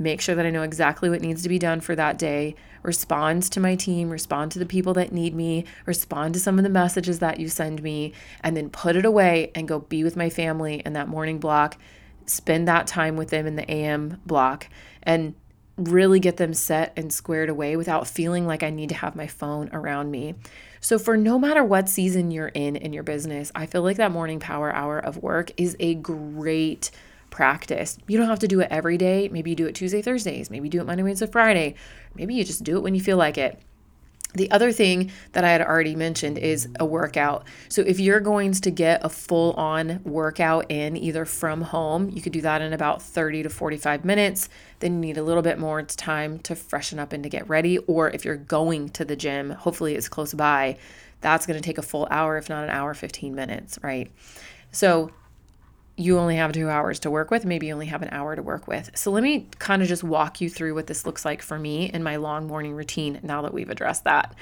make 0.00 0.20
sure 0.20 0.34
that 0.34 0.46
I 0.46 0.50
know 0.50 0.62
exactly 0.62 1.10
what 1.10 1.20
needs 1.20 1.42
to 1.42 1.48
be 1.48 1.58
done 1.58 1.80
for 1.80 1.94
that 1.94 2.18
day, 2.18 2.56
respond 2.82 3.42
to 3.44 3.60
my 3.60 3.76
team, 3.76 4.08
respond 4.08 4.50
to 4.52 4.58
the 4.58 4.66
people 4.66 4.94
that 4.94 5.12
need 5.12 5.34
me, 5.34 5.66
respond 5.84 6.34
to 6.34 6.40
some 6.40 6.58
of 6.58 6.64
the 6.64 6.70
messages 6.70 7.18
that 7.18 7.38
you 7.38 7.48
send 7.48 7.82
me, 7.82 8.14
and 8.42 8.56
then 8.56 8.70
put 8.70 8.96
it 8.96 9.04
away 9.04 9.52
and 9.54 9.68
go 9.68 9.80
be 9.80 10.02
with 10.02 10.16
my 10.16 10.30
family 10.30 10.76
in 10.86 10.94
that 10.94 11.06
morning 11.06 11.38
block, 11.38 11.76
spend 12.24 12.66
that 12.66 12.86
time 12.86 13.16
with 13.16 13.28
them 13.28 13.46
in 13.46 13.56
the 13.56 13.70
AM 13.70 14.20
block, 14.24 14.68
and 15.02 15.34
really 15.76 16.18
get 16.18 16.38
them 16.38 16.54
set 16.54 16.92
and 16.96 17.12
squared 17.12 17.50
away 17.50 17.76
without 17.76 18.06
feeling 18.06 18.46
like 18.46 18.62
I 18.62 18.70
need 18.70 18.88
to 18.88 18.94
have 18.94 19.14
my 19.14 19.26
phone 19.26 19.68
around 19.72 20.10
me. 20.10 20.34
So, 20.80 20.98
for 20.98 21.16
no 21.16 21.38
matter 21.38 21.62
what 21.62 21.90
season 21.90 22.30
you're 22.30 22.48
in 22.48 22.74
in 22.76 22.94
your 22.94 23.02
business, 23.02 23.52
I 23.54 23.66
feel 23.66 23.82
like 23.82 23.98
that 23.98 24.12
morning 24.12 24.40
power 24.40 24.74
hour 24.74 24.98
of 24.98 25.18
work 25.18 25.52
is 25.58 25.76
a 25.78 25.94
great 25.94 26.90
practice. 27.30 27.96
You 28.06 28.18
don't 28.18 28.28
have 28.28 28.40
to 28.40 28.48
do 28.48 28.60
it 28.60 28.68
every 28.70 28.98
day. 28.98 29.28
Maybe 29.30 29.50
you 29.50 29.56
do 29.56 29.66
it 29.66 29.74
Tuesday, 29.74 30.02
Thursdays. 30.02 30.50
Maybe 30.50 30.66
you 30.66 30.70
do 30.70 30.80
it 30.80 30.86
Monday, 30.86 31.02
Wednesday, 31.02 31.26
Friday. 31.26 31.74
Maybe 32.14 32.34
you 32.34 32.44
just 32.44 32.64
do 32.64 32.76
it 32.76 32.82
when 32.82 32.94
you 32.94 33.00
feel 33.00 33.16
like 33.16 33.38
it. 33.38 33.60
The 34.34 34.50
other 34.52 34.70
thing 34.70 35.10
that 35.32 35.42
I 35.42 35.50
had 35.50 35.60
already 35.60 35.96
mentioned 35.96 36.38
is 36.38 36.68
a 36.78 36.84
workout. 36.84 37.44
So, 37.68 37.82
if 37.82 37.98
you're 37.98 38.20
going 38.20 38.52
to 38.52 38.70
get 38.70 39.04
a 39.04 39.08
full 39.08 39.52
on 39.54 40.00
workout 40.04 40.70
in 40.70 40.96
either 40.96 41.24
from 41.24 41.62
home, 41.62 42.10
you 42.10 42.22
could 42.22 42.32
do 42.32 42.40
that 42.42 42.62
in 42.62 42.72
about 42.72 43.02
30 43.02 43.42
to 43.42 43.50
45 43.50 44.04
minutes. 44.04 44.48
Then 44.78 44.94
you 44.94 45.00
need 45.00 45.18
a 45.18 45.24
little 45.24 45.42
bit 45.42 45.58
more 45.58 45.82
time 45.82 46.38
to 46.40 46.54
freshen 46.54 47.00
up 47.00 47.12
and 47.12 47.24
to 47.24 47.28
get 47.28 47.48
ready. 47.48 47.78
Or 47.78 48.08
if 48.10 48.24
you're 48.24 48.36
going 48.36 48.90
to 48.90 49.04
the 49.04 49.16
gym, 49.16 49.50
hopefully 49.50 49.96
it's 49.96 50.08
close 50.08 50.32
by, 50.32 50.78
that's 51.20 51.44
going 51.44 51.60
to 51.60 51.64
take 51.64 51.78
a 51.78 51.82
full 51.82 52.06
hour, 52.10 52.36
if 52.36 52.48
not 52.48 52.62
an 52.62 52.70
hour, 52.70 52.94
15 52.94 53.34
minutes, 53.34 53.80
right? 53.82 54.12
So, 54.70 55.10
you 56.00 56.18
only 56.18 56.36
have 56.36 56.52
two 56.52 56.68
hours 56.68 56.98
to 57.00 57.10
work 57.10 57.30
with, 57.30 57.44
maybe 57.44 57.66
you 57.66 57.74
only 57.74 57.86
have 57.86 58.02
an 58.02 58.08
hour 58.10 58.34
to 58.34 58.42
work 58.42 58.66
with. 58.66 58.90
So, 58.94 59.10
let 59.10 59.22
me 59.22 59.46
kind 59.58 59.82
of 59.82 59.88
just 59.88 60.02
walk 60.02 60.40
you 60.40 60.48
through 60.48 60.74
what 60.74 60.86
this 60.86 61.04
looks 61.04 61.24
like 61.24 61.42
for 61.42 61.58
me 61.58 61.90
in 61.90 62.02
my 62.02 62.16
long 62.16 62.46
morning 62.46 62.72
routine 62.72 63.20
now 63.22 63.42
that 63.42 63.52
we've 63.52 63.70
addressed 63.70 64.04
that. 64.04 64.34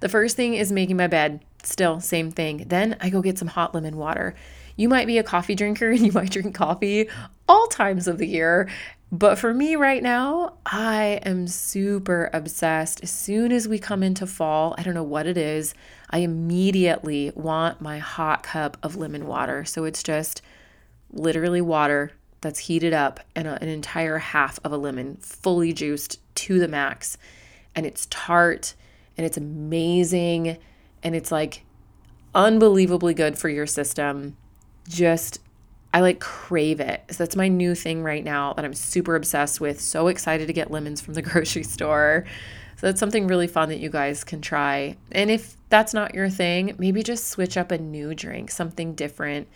The 0.00 0.08
first 0.08 0.36
thing 0.36 0.54
is 0.54 0.72
making 0.72 0.96
my 0.96 1.06
bed, 1.06 1.44
still, 1.62 2.00
same 2.00 2.30
thing. 2.30 2.64
Then 2.68 2.96
I 3.00 3.10
go 3.10 3.22
get 3.22 3.38
some 3.38 3.48
hot 3.48 3.74
lemon 3.74 3.96
water. 3.96 4.34
You 4.76 4.88
might 4.88 5.06
be 5.06 5.18
a 5.18 5.22
coffee 5.22 5.54
drinker 5.54 5.90
and 5.90 6.00
you 6.06 6.12
might 6.12 6.30
drink 6.30 6.54
coffee 6.54 7.08
all 7.48 7.66
times 7.66 8.08
of 8.08 8.18
the 8.18 8.26
year. 8.26 8.68
But 9.12 9.38
for 9.38 9.52
me 9.52 9.74
right 9.74 10.02
now, 10.02 10.54
I 10.64 11.20
am 11.24 11.48
super 11.48 12.30
obsessed. 12.32 13.02
As 13.02 13.10
soon 13.10 13.50
as 13.50 13.66
we 13.66 13.80
come 13.80 14.04
into 14.04 14.24
fall, 14.24 14.74
I 14.78 14.84
don't 14.84 14.94
know 14.94 15.02
what 15.02 15.26
it 15.26 15.36
is, 15.36 15.74
I 16.10 16.18
immediately 16.18 17.32
want 17.34 17.80
my 17.80 17.98
hot 17.98 18.44
cup 18.44 18.76
of 18.84 18.94
lemon 18.94 19.26
water. 19.26 19.64
So 19.64 19.84
it's 19.84 20.04
just 20.04 20.42
literally 21.12 21.60
water 21.60 22.12
that's 22.40 22.60
heated 22.60 22.92
up 22.92 23.20
and 23.34 23.46
a, 23.46 23.62
an 23.62 23.68
entire 23.68 24.18
half 24.18 24.58
of 24.64 24.72
a 24.72 24.76
lemon 24.76 25.16
fully 25.16 25.72
juiced 25.72 26.18
to 26.34 26.58
the 26.58 26.68
max 26.68 27.18
and 27.74 27.86
it's 27.86 28.06
tart 28.10 28.74
and 29.16 29.26
it's 29.26 29.36
amazing 29.36 30.56
and 31.02 31.14
it's 31.14 31.30
like 31.30 31.64
unbelievably 32.34 33.14
good 33.14 33.36
for 33.36 33.48
your 33.48 33.66
system 33.66 34.36
just 34.88 35.40
I 35.92 36.00
like 36.00 36.20
crave 36.20 36.78
it. 36.78 37.02
So 37.10 37.16
that's 37.24 37.34
my 37.34 37.48
new 37.48 37.74
thing 37.74 38.02
right 38.02 38.22
now 38.22 38.52
that 38.52 38.64
I'm 38.64 38.74
super 38.74 39.16
obsessed 39.16 39.60
with. 39.60 39.80
So 39.80 40.06
excited 40.06 40.46
to 40.46 40.52
get 40.52 40.70
lemons 40.70 41.00
from 41.00 41.14
the 41.14 41.22
grocery 41.30 41.64
store. 41.64 42.24
So 42.76 42.86
that's 42.86 43.00
something 43.00 43.26
really 43.26 43.48
fun 43.48 43.68
that 43.70 43.80
you 43.80 43.90
guys 43.90 44.22
can 44.22 44.40
try. 44.40 44.96
And 45.12 45.30
if 45.30 45.56
that's 45.68 45.92
not 45.92 46.14
your 46.14 46.30
thing, 46.30 46.76
maybe 46.78 47.02
just 47.02 47.28
switch 47.28 47.56
up 47.56 47.72
a 47.72 47.78
new 47.78 48.14
drink, 48.14 48.50
something 48.50 48.94
different 48.94 49.48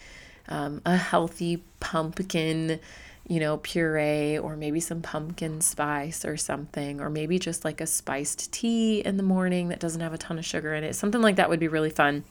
um, 0.48 0.82
a 0.84 0.96
healthy 0.96 1.62
pumpkin, 1.80 2.80
you 3.26 3.40
know, 3.40 3.56
puree, 3.58 4.38
or 4.38 4.56
maybe 4.56 4.80
some 4.80 5.00
pumpkin 5.00 5.60
spice 5.60 6.24
or 6.24 6.36
something, 6.36 7.00
or 7.00 7.08
maybe 7.08 7.38
just 7.38 7.64
like 7.64 7.80
a 7.80 7.86
spiced 7.86 8.52
tea 8.52 9.00
in 9.00 9.16
the 9.16 9.22
morning 9.22 9.68
that 9.68 9.80
doesn't 9.80 10.00
have 10.00 10.12
a 10.12 10.18
ton 10.18 10.38
of 10.38 10.44
sugar 10.44 10.74
in 10.74 10.84
it. 10.84 10.94
Something 10.94 11.22
like 11.22 11.36
that 11.36 11.48
would 11.48 11.60
be 11.60 11.68
really 11.68 11.90
fun. 11.90 12.24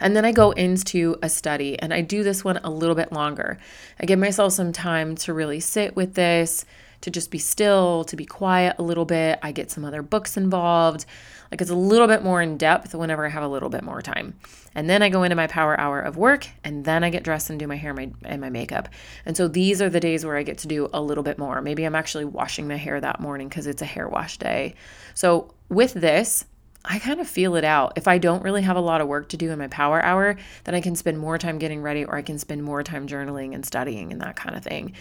And 0.00 0.16
then 0.16 0.24
I 0.24 0.32
go 0.32 0.50
into 0.52 1.16
a 1.22 1.28
study 1.28 1.78
and 1.78 1.94
I 1.94 2.00
do 2.00 2.22
this 2.22 2.44
one 2.44 2.58
a 2.58 2.70
little 2.70 2.96
bit 2.96 3.12
longer. 3.12 3.58
I 4.00 4.06
give 4.06 4.18
myself 4.18 4.52
some 4.52 4.72
time 4.72 5.14
to 5.16 5.32
really 5.32 5.60
sit 5.60 5.94
with 5.94 6.14
this, 6.14 6.64
to 7.02 7.10
just 7.10 7.30
be 7.30 7.38
still, 7.38 8.04
to 8.04 8.16
be 8.16 8.24
quiet 8.24 8.76
a 8.78 8.82
little 8.82 9.04
bit. 9.04 9.38
I 9.42 9.52
get 9.52 9.70
some 9.70 9.84
other 9.84 10.02
books 10.02 10.36
involved. 10.36 11.04
Like 11.52 11.60
it's 11.60 11.70
a 11.70 11.74
little 11.74 12.06
bit 12.06 12.24
more 12.24 12.40
in 12.40 12.56
depth 12.56 12.94
whenever 12.94 13.26
I 13.26 13.28
have 13.28 13.42
a 13.42 13.48
little 13.48 13.68
bit 13.68 13.84
more 13.84 14.00
time. 14.00 14.38
And 14.74 14.88
then 14.88 15.02
I 15.02 15.10
go 15.10 15.22
into 15.22 15.36
my 15.36 15.46
power 15.48 15.78
hour 15.78 16.00
of 16.00 16.16
work 16.16 16.48
and 16.64 16.82
then 16.82 17.04
I 17.04 17.10
get 17.10 17.24
dressed 17.24 17.50
and 17.50 17.58
do 17.58 17.66
my 17.66 17.76
hair 17.76 17.92
my, 17.92 18.10
and 18.24 18.40
my 18.40 18.48
makeup. 18.48 18.88
And 19.26 19.36
so 19.36 19.48
these 19.48 19.82
are 19.82 19.90
the 19.90 20.00
days 20.00 20.24
where 20.24 20.38
I 20.38 20.44
get 20.44 20.56
to 20.58 20.66
do 20.66 20.88
a 20.94 21.02
little 21.02 21.22
bit 21.22 21.36
more. 21.36 21.60
Maybe 21.60 21.84
I'm 21.84 21.94
actually 21.94 22.24
washing 22.24 22.66
my 22.66 22.76
hair 22.76 22.98
that 23.02 23.20
morning 23.20 23.50
because 23.50 23.66
it's 23.66 23.82
a 23.82 23.84
hair 23.84 24.08
wash 24.08 24.38
day. 24.38 24.76
So 25.12 25.52
with 25.68 25.92
this, 25.92 26.46
I 26.86 26.98
kind 26.98 27.20
of 27.20 27.28
feel 27.28 27.54
it 27.56 27.64
out. 27.64 27.92
If 27.96 28.08
I 28.08 28.16
don't 28.16 28.42
really 28.42 28.62
have 28.62 28.78
a 28.78 28.80
lot 28.80 29.02
of 29.02 29.08
work 29.08 29.28
to 29.28 29.36
do 29.36 29.50
in 29.50 29.58
my 29.58 29.68
power 29.68 30.02
hour, 30.02 30.38
then 30.64 30.74
I 30.74 30.80
can 30.80 30.96
spend 30.96 31.18
more 31.18 31.36
time 31.36 31.58
getting 31.58 31.82
ready 31.82 32.06
or 32.06 32.16
I 32.16 32.22
can 32.22 32.38
spend 32.38 32.64
more 32.64 32.82
time 32.82 33.06
journaling 33.06 33.54
and 33.54 33.66
studying 33.66 34.10
and 34.10 34.22
that 34.22 34.36
kind 34.36 34.56
of 34.56 34.64
thing. 34.64 34.94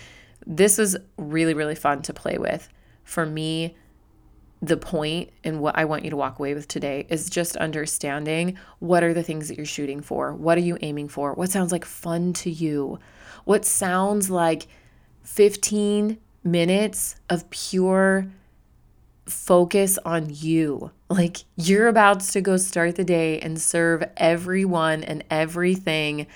This 0.45 0.79
is 0.79 0.97
really, 1.15 1.53
really 1.53 1.75
fun 1.75 2.01
to 2.01 2.13
play 2.13 2.37
with. 2.37 2.67
For 3.05 3.25
me, 3.25 3.77
the 4.61 4.77
point 4.77 5.31
and 5.43 5.59
what 5.59 5.75
I 5.75 5.85
want 5.85 6.03
you 6.03 6.11
to 6.11 6.15
walk 6.15 6.37
away 6.37 6.53
with 6.53 6.67
today 6.67 7.07
is 7.09 7.29
just 7.29 7.57
understanding 7.57 8.57
what 8.79 9.03
are 9.03 9.13
the 9.13 9.23
things 9.23 9.47
that 9.47 9.57
you're 9.57 9.65
shooting 9.65 10.01
for? 10.01 10.33
What 10.33 10.57
are 10.57 10.61
you 10.61 10.77
aiming 10.81 11.09
for? 11.09 11.33
What 11.33 11.49
sounds 11.49 11.71
like 11.71 11.83
fun 11.83 12.33
to 12.33 12.51
you? 12.51 12.99
What 13.43 13.65
sounds 13.65 14.29
like 14.29 14.67
15 15.23 16.19
minutes 16.43 17.15
of 17.27 17.49
pure 17.49 18.27
focus 19.25 19.97
on 20.05 20.27
you? 20.29 20.91
Like 21.09 21.37
you're 21.55 21.87
about 21.87 22.19
to 22.19 22.41
go 22.41 22.57
start 22.57 22.97
the 22.97 23.03
day 23.03 23.39
and 23.39 23.59
serve 23.59 24.03
everyone 24.15 25.03
and 25.03 25.23
everything 25.31 26.27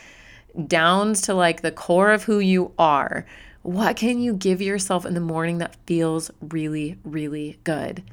down 0.68 1.14
to 1.14 1.34
like 1.36 1.62
the 1.62 1.72
core 1.72 2.12
of 2.12 2.24
who 2.24 2.40
you 2.40 2.72
are. 2.80 3.26
What 3.62 3.98
can 3.98 4.20
you 4.20 4.34
give 4.34 4.62
yourself 4.62 5.06
in 5.06 5.14
the 5.14 5.20
morning 5.20 5.60
that 5.60 5.76
feels 5.86 6.32
really, 6.42 6.98
really 7.04 7.60
good? 7.64 8.04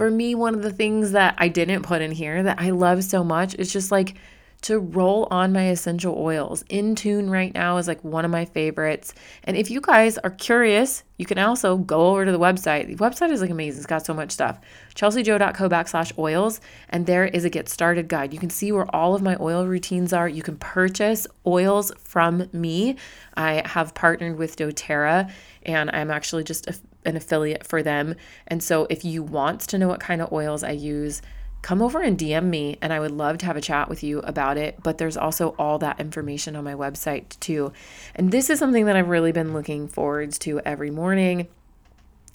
For 0.00 0.10
me, 0.10 0.34
one 0.34 0.54
of 0.54 0.62
the 0.62 0.72
things 0.72 1.12
that 1.12 1.34
I 1.36 1.48
didn't 1.48 1.82
put 1.82 2.00
in 2.00 2.10
here 2.10 2.42
that 2.42 2.58
I 2.58 2.70
love 2.70 3.04
so 3.04 3.22
much 3.22 3.54
is 3.56 3.70
just 3.70 3.92
like 3.92 4.14
to 4.62 4.78
roll 4.78 5.28
on 5.30 5.52
my 5.52 5.68
essential 5.68 6.14
oils. 6.16 6.62
Intune 6.70 7.28
right 7.28 7.52
now 7.52 7.76
is 7.76 7.86
like 7.86 8.02
one 8.02 8.24
of 8.24 8.30
my 8.30 8.46
favorites. 8.46 9.12
And 9.44 9.58
if 9.58 9.70
you 9.70 9.82
guys 9.82 10.16
are 10.16 10.30
curious, 10.30 11.02
you 11.18 11.26
can 11.26 11.38
also 11.38 11.76
go 11.76 12.06
over 12.06 12.24
to 12.24 12.32
the 12.32 12.38
website. 12.38 12.86
The 12.86 12.94
website 12.94 13.30
is 13.30 13.42
like 13.42 13.50
amazing. 13.50 13.80
It's 13.80 13.86
got 13.86 14.06
so 14.06 14.14
much 14.14 14.30
stuff. 14.30 14.58
chelseajo.co 14.94 15.68
backslash 15.68 16.16
oils. 16.18 16.62
And 16.88 17.04
there 17.04 17.26
is 17.26 17.44
a 17.44 17.50
get 17.50 17.68
started 17.68 18.08
guide. 18.08 18.32
You 18.32 18.38
can 18.38 18.48
see 18.48 18.72
where 18.72 18.86
all 18.96 19.14
of 19.14 19.20
my 19.20 19.36
oil 19.38 19.66
routines 19.66 20.14
are. 20.14 20.30
You 20.30 20.42
can 20.42 20.56
purchase 20.56 21.26
oils 21.46 21.92
from 21.98 22.48
me. 22.54 22.96
I 23.34 23.60
have 23.66 23.92
partnered 23.92 24.38
with 24.38 24.56
doTERRA 24.56 25.30
and 25.64 25.90
I'm 25.90 26.10
actually 26.10 26.44
just 26.44 26.68
a, 26.68 26.74
an 27.04 27.16
affiliate 27.16 27.66
for 27.66 27.82
them. 27.82 28.14
And 28.46 28.62
so 28.62 28.86
if 28.90 29.04
you 29.04 29.22
want 29.22 29.60
to 29.62 29.78
know 29.78 29.88
what 29.88 30.00
kind 30.00 30.20
of 30.20 30.32
oils 30.32 30.62
I 30.62 30.72
use, 30.72 31.22
come 31.62 31.82
over 31.82 32.00
and 32.00 32.18
DM 32.18 32.44
me 32.44 32.78
and 32.80 32.92
I 32.92 33.00
would 33.00 33.10
love 33.10 33.38
to 33.38 33.46
have 33.46 33.56
a 33.56 33.60
chat 33.60 33.88
with 33.88 34.02
you 34.02 34.20
about 34.20 34.56
it. 34.56 34.82
But 34.82 34.98
there's 34.98 35.16
also 35.16 35.54
all 35.58 35.78
that 35.78 36.00
information 36.00 36.56
on 36.56 36.64
my 36.64 36.74
website 36.74 37.38
too. 37.40 37.72
And 38.14 38.32
this 38.32 38.50
is 38.50 38.58
something 38.58 38.86
that 38.86 38.96
I've 38.96 39.08
really 39.08 39.32
been 39.32 39.52
looking 39.52 39.88
forwards 39.88 40.38
to 40.40 40.60
every 40.60 40.90
morning. 40.90 41.48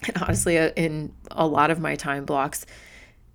And 0.07 0.17
honestly, 0.21 0.57
uh, 0.59 0.71
in 0.75 1.13
a 1.31 1.47
lot 1.47 1.71
of 1.71 1.79
my 1.79 1.95
time 1.95 2.25
blocks, 2.25 2.65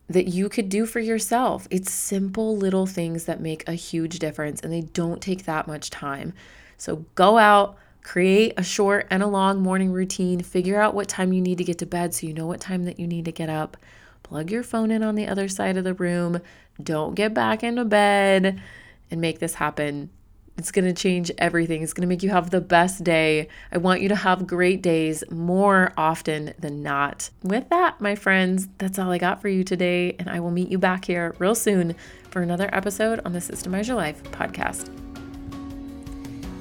that 0.09 0.27
you 0.27 0.49
could 0.49 0.69
do 0.69 0.87
for 0.87 1.01
yourself. 1.01 1.69
It's 1.71 1.91
simple 1.91 2.57
little 2.57 2.87
things 2.87 3.25
that 3.27 3.41
make 3.41 3.67
a 3.69 3.75
huge 3.75 4.19
difference 4.19 4.61
and 4.61 4.73
they 4.73 4.81
don't 4.81 5.23
take 5.23 5.45
that 5.45 5.69
much 5.69 5.89
time. 5.89 6.33
So 6.77 7.05
go 7.15 7.39
out, 7.39 7.77
create 8.03 8.55
a 8.57 8.63
short 8.63 9.07
and 9.11 9.23
a 9.23 9.27
long 9.27 9.61
morning 9.61 9.93
routine, 9.93 10.41
figure 10.43 10.81
out 10.81 10.95
what 10.95 11.09
time 11.09 11.33
you 11.33 11.41
need 11.41 11.59
to 11.59 11.65
get 11.65 11.79
to 11.79 11.87
bed 11.87 12.15
so 12.15 12.27
you 12.27 12.35
know 12.35 12.47
what 12.47 12.61
time 12.61 12.85
that 12.85 12.99
you 12.99 13.07
need 13.07 13.25
to 13.27 13.33
get 13.33 13.49
up 13.49 13.77
plug 14.31 14.51
your 14.51 14.63
phone 14.63 14.93
in 14.93 15.03
on 15.03 15.17
the 15.17 15.27
other 15.27 15.49
side 15.49 15.77
of 15.77 15.83
the 15.83 15.93
room. 15.93 16.41
Don't 16.81 17.17
get 17.17 17.35
back 17.35 17.65
into 17.65 17.85
bed 17.85 18.63
and 19.11 19.21
make 19.21 19.41
this 19.41 19.55
happen. 19.55 20.09
It's 20.57 20.71
going 20.71 20.85
to 20.85 20.93
change 20.93 21.33
everything. 21.39 21.83
It's 21.83 21.93
going 21.93 22.03
to 22.03 22.09
make 22.09 22.23
you 22.23 22.31
have 22.31 22.51
the 22.51 22.61
best 22.61 23.03
day. 23.03 23.49
I 23.73 23.79
want 23.79 24.03
you 24.03 24.09
to 24.11 24.15
have 24.15 24.47
great 24.47 24.83
days 24.83 25.25
more 25.31 25.93
often 25.97 26.55
than 26.59 26.83
not. 26.83 27.31
With 27.43 27.69
that, 27.71 28.01
my 28.01 28.15
friends, 28.15 28.69
that's 28.79 28.99
all 28.99 29.11
I 29.11 29.19
got 29.19 29.41
for 29.41 29.49
you 29.49 29.65
today. 29.65 30.15
And 30.19 30.31
I 30.31 30.39
will 30.39 30.51
meet 30.53 30.71
you 30.71 30.79
back 30.79 31.07
here 31.07 31.35
real 31.39 31.57
soon 31.57 31.97
for 32.31 32.41
another 32.41 32.69
episode 32.73 33.21
on 33.25 33.33
the 33.33 33.41
Systemize 33.41 33.89
Your 33.89 33.97
Life 33.97 34.23
podcast. 34.25 35.10